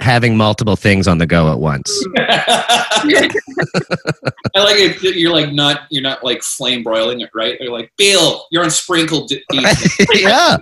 having 0.00 0.36
multiple 0.36 0.76
things 0.76 1.08
on 1.08 1.18
the 1.18 1.26
go 1.26 1.50
at 1.52 1.58
once. 1.58 1.90
I 2.18 3.30
like 4.56 4.76
it. 4.78 5.16
You're 5.16 5.32
like 5.32 5.52
not. 5.52 5.82
You're 5.90 6.02
not 6.02 6.22
like 6.24 6.42
flame 6.42 6.82
broiling 6.82 7.20
it, 7.20 7.30
right? 7.34 7.56
They're 7.58 7.70
like 7.70 7.92
Bill. 7.96 8.44
You're 8.50 8.64
on 8.64 8.70
sprinkled. 8.70 9.28
d- 9.28 9.42
yeah, 10.14 10.56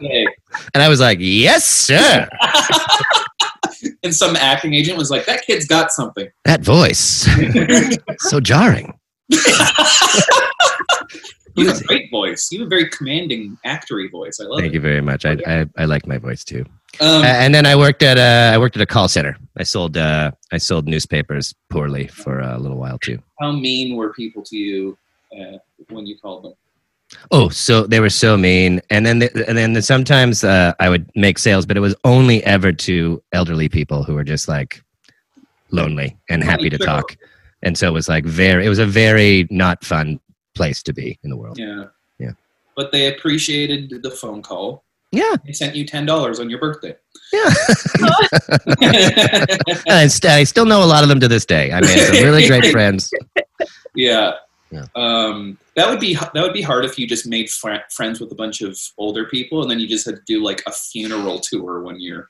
and 0.75 0.83
I 0.83 0.89
was 0.89 1.01
like, 1.01 1.19
yes, 1.21 1.65
sir. 1.65 2.29
and 4.03 4.15
some 4.15 4.37
acting 4.37 4.75
agent 4.75 4.99
was 4.99 5.11
like, 5.11 5.27
"That 5.27 5.45
kid's 5.47 5.67
got 5.67 5.93
something." 5.93 6.29
That 6.45 6.62
voice, 6.62 7.27
so 8.19 8.41
jarring. 8.41 8.99
You 11.57 11.69
have 11.69 11.81
a 11.81 11.85
great 11.85 12.11
voice. 12.11 12.51
You 12.53 12.61
have 12.61 12.66
a 12.66 12.71
very 12.71 12.88
commanding, 12.88 13.57
actory 13.64 14.11
voice. 14.11 14.38
I 14.40 14.45
love 14.45 14.59
it. 14.59 14.62
Thank 14.62 14.73
it. 14.73 14.75
you 14.75 14.81
very 14.81 15.01
much. 15.01 15.25
I, 15.25 15.37
I, 15.47 15.66
I 15.79 15.85
like 15.87 16.07
my 16.07 16.19
voice 16.19 16.45
too. 16.45 16.64
Um, 17.01 17.23
Uh, 17.23 17.27
and 17.27 17.55
then 17.55 17.66
I 17.66 17.77
worked 17.77 18.03
at 18.03 18.19
a 18.19 18.55
I 18.55 18.59
worked 18.59 18.77
at 18.77 18.83
a 18.83 18.87
call 18.87 19.09
center. 19.09 19.37
I 19.57 19.64
sold 19.64 19.97
uh, 19.97 20.31
I 20.53 20.59
sold 20.59 20.87
newspapers 20.87 21.55
poorly 21.69 22.07
for 22.09 22.40
a 22.40 22.59
little 22.59 22.79
while 22.79 22.99
too. 22.99 23.19
how 23.40 23.53
mean 23.53 23.97
were 23.97 24.12
people 24.12 24.42
to 24.45 24.57
you 24.57 24.99
uh, 25.33 25.59
when 25.90 26.07
you 26.07 26.16
called 26.19 26.45
them? 26.45 26.55
Oh, 27.31 27.49
so 27.51 27.87
they 27.87 28.01
were 28.01 28.11
so 28.11 28.37
mean. 28.37 28.81
And 28.90 29.07
then 29.07 29.21
the, 29.21 29.49
and 29.49 29.57
then 29.57 29.75
the, 29.75 29.83
sometimes 29.83 30.42
uh, 30.42 30.73
I 30.81 30.88
would 30.88 31.09
make 31.14 31.38
sales, 31.38 31.64
but 31.64 31.77
it 31.77 31.81
was 31.81 31.95
only 32.05 32.42
ever 32.45 32.73
to 32.73 33.23
elderly 33.33 33.69
people 33.69 34.03
who 34.03 34.14
were 34.14 34.25
just 34.25 34.49
like 34.49 34.83
lonely 35.71 36.16
and 36.29 36.42
happy 36.42 36.69
to 36.71 36.79
talk. 36.79 37.16
And 37.62 37.77
so 37.79 37.88
it 37.88 37.92
was 37.92 38.09
like 38.09 38.25
very 38.25 38.64
it 38.66 38.69
was 38.69 38.79
a 38.79 38.87
very 38.87 39.47
not 39.51 39.85
fun 39.85 40.21
place 40.57 40.83
to 40.85 40.92
be 40.92 41.19
in 41.23 41.31
the 41.31 41.37
world. 41.37 41.59
Yeah. 41.59 41.85
Yeah. 42.19 42.33
But 42.77 42.90
they 42.92 43.14
appreciated 43.14 44.03
the 44.03 44.11
phone 44.11 44.42
call. 44.42 44.83
Yeah, 45.12 45.37
They 45.47 45.53
sent 45.53 45.77
you 45.77 45.87
ten 45.87 46.05
dollars 46.05 46.40
on 46.40 46.51
your 46.51 46.59
birthday. 46.59 46.95
yeah. 47.33 47.45
and 48.83 49.88
I, 49.88 50.07
st- 50.09 50.33
I 50.33 50.45
still 50.45 50.66
know 50.66 50.83
a 50.83 50.87
lot 50.87 51.03
of 51.03 51.09
them 51.09 51.21
to 51.21 51.29
this 51.29 51.45
day. 51.47 51.73
I 51.73 51.81
made 51.81 51.99
some 51.99 52.16
really 52.25 52.47
great 52.49 52.66
friends. 52.73 53.11
yeah. 53.95 54.33
Yeah. 54.73 54.87
Um, 54.97 55.59
that 55.77 55.88
would 55.88 56.01
be 56.01 56.14
that 56.14 56.35
would 56.35 56.53
be 56.53 56.61
hard 56.61 56.85
if 56.85 56.99
you 56.99 57.07
just 57.07 57.25
made 57.27 57.49
fr- 57.49 57.87
friends 57.90 58.21
with 58.21 58.33
a 58.33 58.35
bunch 58.35 58.62
of 58.62 58.77
older 58.99 59.25
people 59.27 59.62
and 59.62 59.71
then 59.71 59.79
you 59.79 59.87
just 59.87 60.05
had 60.05 60.16
to 60.16 60.23
do 60.27 60.42
like 60.42 60.61
a 60.66 60.73
funeral 60.73 61.38
tour 61.38 61.83
one 61.83 62.01
year. 62.01 62.29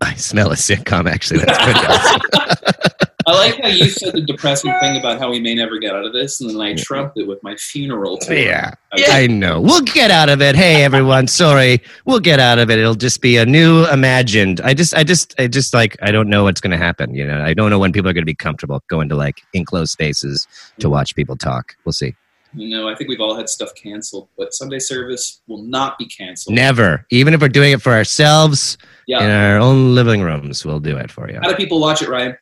I 0.00 0.14
smell 0.14 0.50
a 0.52 0.54
sitcom 0.56 1.08
actually. 1.08 1.40
That's 1.40 1.58
awesome. 2.68 2.92
I 3.26 3.32
like 3.32 3.60
how 3.60 3.68
you 3.68 3.88
said 3.90 4.14
the 4.14 4.20
depressing 4.20 4.72
thing 4.80 4.96
about 4.96 5.18
how 5.18 5.30
we 5.30 5.40
may 5.40 5.52
never 5.54 5.78
get 5.78 5.94
out 5.94 6.04
of 6.04 6.12
this, 6.12 6.40
and 6.40 6.48
then 6.48 6.60
I 6.60 6.74
trumped 6.74 7.18
it 7.18 7.26
with 7.26 7.42
my 7.42 7.56
funeral 7.56 8.18
tour. 8.18 8.36
Yeah, 8.36 8.72
Yeah. 8.96 9.06
I 9.10 9.26
know. 9.26 9.60
We'll 9.60 9.80
get 9.82 10.12
out 10.12 10.28
of 10.28 10.40
it. 10.40 10.54
Hey, 10.54 10.84
everyone. 10.84 11.26
Sorry, 11.26 11.80
we'll 12.04 12.20
get 12.20 12.38
out 12.38 12.60
of 12.60 12.70
it. 12.70 12.78
It'll 12.78 12.94
just 12.94 13.20
be 13.20 13.36
a 13.36 13.44
new 13.44 13.84
imagined. 13.86 14.60
I 14.60 14.74
just, 14.74 14.94
I 14.94 15.02
just, 15.02 15.34
I 15.40 15.48
just 15.48 15.74
like, 15.74 15.96
I 16.02 16.12
don't 16.12 16.28
know 16.28 16.44
what's 16.44 16.60
going 16.60 16.70
to 16.70 16.76
happen. 16.76 17.14
You 17.14 17.26
know, 17.26 17.42
I 17.42 17.52
don't 17.52 17.70
know 17.70 17.80
when 17.80 17.92
people 17.92 18.08
are 18.08 18.12
going 18.14 18.22
to 18.22 18.26
be 18.26 18.34
comfortable 18.34 18.80
going 18.88 19.08
to 19.08 19.16
like 19.16 19.42
enclosed 19.54 19.90
spaces 19.90 20.46
to 20.78 20.88
watch 20.88 21.16
people 21.16 21.36
talk. 21.36 21.74
We'll 21.84 21.92
see. 21.94 22.14
You 22.54 22.74
know, 22.78 22.88
I 22.88 22.94
think 22.94 23.10
we've 23.10 23.20
all 23.20 23.36
had 23.36 23.48
stuff 23.48 23.70
canceled, 23.74 24.28
but 24.38 24.54
Sunday 24.54 24.78
service 24.78 25.42
will 25.48 25.62
not 25.62 25.98
be 25.98 26.06
canceled. 26.06 26.54
Never. 26.54 27.04
Even 27.10 27.34
if 27.34 27.40
we're 27.40 27.48
doing 27.48 27.72
it 27.72 27.82
for 27.82 27.92
ourselves 27.92 28.78
Yeah. 29.08 29.22
in 29.24 29.30
our 29.30 29.58
own 29.58 29.94
living 29.96 30.22
rooms, 30.22 30.64
we'll 30.64 30.80
do 30.80 30.96
it 30.96 31.10
for 31.10 31.28
you. 31.28 31.38
How 31.42 31.48
do 31.50 31.56
people 31.56 31.80
watch 31.80 32.00
it, 32.02 32.08
Ryan? 32.08 32.36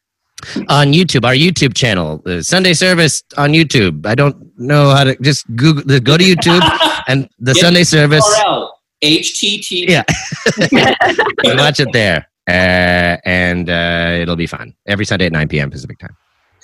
On 0.68 0.92
YouTube, 0.92 1.24
our 1.24 1.32
YouTube 1.34 1.74
channel, 1.74 2.20
the 2.24 2.42
Sunday 2.42 2.74
service 2.74 3.22
on 3.36 3.52
YouTube. 3.52 4.04
I 4.04 4.14
don't 4.14 4.36
know 4.58 4.90
how 4.90 5.04
to 5.04 5.16
just 5.22 5.46
Google, 5.56 6.00
go 6.00 6.18
to 6.18 6.24
YouTube 6.24 6.60
and 7.08 7.28
the 7.38 7.54
Get 7.54 7.60
Sunday 7.62 7.84
service. 7.84 8.24
URL 8.38 8.70
HTT. 9.02 9.88
Yeah. 9.88 10.02
watch 11.56 11.80
it 11.80 11.88
there. 11.92 12.26
Uh, 12.48 13.16
and 13.24 13.70
uh, 13.70 14.18
it'll 14.20 14.36
be 14.36 14.46
fun. 14.46 14.74
Every 14.86 15.04
Sunday 15.04 15.26
at 15.26 15.32
9 15.32 15.48
p.m. 15.48 15.70
Pacific 15.70 15.98
time. 15.98 16.16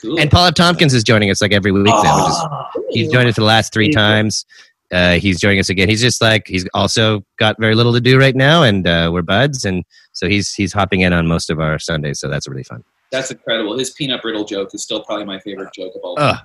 Cool. 0.03 0.19
And 0.19 0.31
Paul 0.31 0.47
F. 0.47 0.55
Tompkins 0.55 0.95
is 0.95 1.05
joining 1.05 1.31
us 1.31 1.41
like 1.41 1.53
every 1.53 1.73
week 1.73 1.85
now, 1.87 2.17
which 2.17 2.31
is 2.31 2.39
Ah, 2.43 2.71
he's 2.91 3.13
joined 3.13 3.29
us 3.29 3.37
the 3.37 3.45
last 3.45 3.73
three 3.73 3.91
times. 3.91 4.45
Uh, 4.91 5.15
he's 5.15 5.39
joining 5.39 5.59
us 5.61 5.69
again. 5.69 5.89
He's 5.89 6.01
just 6.01 6.21
like 6.21 6.49
he's 6.49 6.67
also 6.75 7.23
got 7.39 7.57
very 7.61 7.75
little 7.75 7.93
to 7.93 8.01
do 8.01 8.19
right 8.19 8.35
now, 8.35 8.63
and 8.63 8.87
uh, 8.87 9.11
we're 9.13 9.23
buds, 9.23 9.65
and 9.65 9.85
so 10.13 10.29
he's 10.29 10.53
he's 10.53 10.73
hopping 10.73 11.03
in 11.03 11.13
on 11.13 11.29
most 11.29 11.49
of 11.51 11.61
our 11.61 11.79
Sundays. 11.79 12.19
So 12.19 12.29
that's 12.29 12.49
really 12.49 12.65
fun. 12.65 12.83
That's 13.11 13.31
incredible. 13.31 13.77
His 13.79 13.90
peanut 13.90 14.23
brittle 14.23 14.44
joke 14.44 14.70
is 14.75 14.83
still 14.83 15.03
probably 15.05 15.25
my 15.25 15.38
favorite 15.40 15.73
joke 15.75 15.92
of 15.94 16.01
all 16.03 16.16
time. 16.16 16.38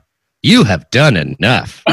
you 0.43 0.63
have 0.63 0.89
done 0.91 1.17
enough. 1.17 1.81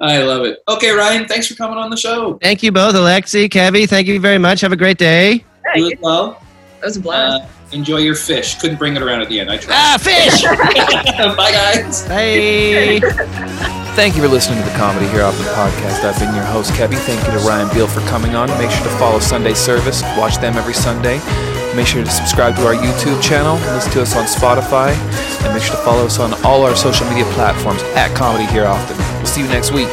I 0.00 0.18
love 0.22 0.44
it. 0.44 0.58
Okay, 0.68 0.90
Ryan, 0.90 1.26
thanks 1.26 1.46
for 1.48 1.54
coming 1.54 1.78
on 1.78 1.90
the 1.90 1.96
show. 1.96 2.38
Thank 2.42 2.62
you 2.62 2.70
both, 2.70 2.94
Alexi, 2.94 3.48
Kevy. 3.48 3.88
Thank 3.88 4.06
you 4.08 4.20
very 4.20 4.38
much. 4.38 4.60
Have 4.60 4.72
a 4.72 4.76
great 4.76 4.98
day. 4.98 5.44
Hey, 5.72 5.80
You 5.80 5.90
as 5.92 5.98
well. 6.00 6.42
that 6.80 6.84
was 6.86 6.96
a 6.98 7.00
blast. 7.00 7.42
Uh, 7.44 7.48
enjoy 7.72 7.98
your 7.98 8.14
fish. 8.14 8.56
Couldn't 8.60 8.76
bring 8.78 8.94
it 8.96 9.02
around 9.02 9.22
at 9.22 9.28
the 9.28 9.40
end. 9.40 9.50
I 9.50 9.56
tried. 9.56 9.74
Ah, 9.74 9.98
fish. 9.98 10.42
Bye, 11.36 11.52
guys. 11.52 12.06
Bye. 12.08 13.82
Thank 13.96 14.14
you 14.14 14.20
for 14.20 14.28
listening 14.28 14.62
to 14.62 14.68
the 14.68 14.76
Comedy 14.76 15.06
Here 15.08 15.22
Often 15.22 15.46
podcast. 15.46 16.04
I've 16.04 16.20
been 16.20 16.34
your 16.34 16.44
host, 16.44 16.70
Kevy. 16.72 16.96
Thank 16.96 17.18
you 17.26 17.32
to 17.32 17.38
Ryan 17.48 17.66
Beil 17.74 17.86
for 17.86 18.00
coming 18.00 18.34
on. 18.34 18.46
Make 18.58 18.70
sure 18.70 18.84
to 18.84 18.98
follow 18.98 19.20
Sunday 19.20 19.54
Service. 19.54 20.02
Watch 20.18 20.36
them 20.36 20.54
every 20.56 20.74
Sunday. 20.74 21.16
Make 21.74 21.86
sure 21.86 22.04
to 22.04 22.10
subscribe 22.10 22.56
to 22.56 22.66
our 22.66 22.74
YouTube 22.74 23.22
channel. 23.22 23.54
Listen 23.74 23.92
to 23.92 24.02
us 24.02 24.14
on 24.14 24.26
Spotify. 24.26 24.92
And 25.44 25.54
make 25.54 25.62
sure 25.62 25.76
to 25.76 25.82
follow 25.82 26.04
us 26.04 26.18
on 26.18 26.34
all 26.44 26.66
our 26.66 26.76
social 26.76 27.08
media 27.08 27.24
platforms 27.32 27.80
at 27.96 28.14
Comedy 28.14 28.44
Here 28.52 28.66
Often. 28.66 28.98
We'll 29.16 29.24
see 29.24 29.40
you 29.40 29.48
next 29.48 29.72
week. 29.72 29.88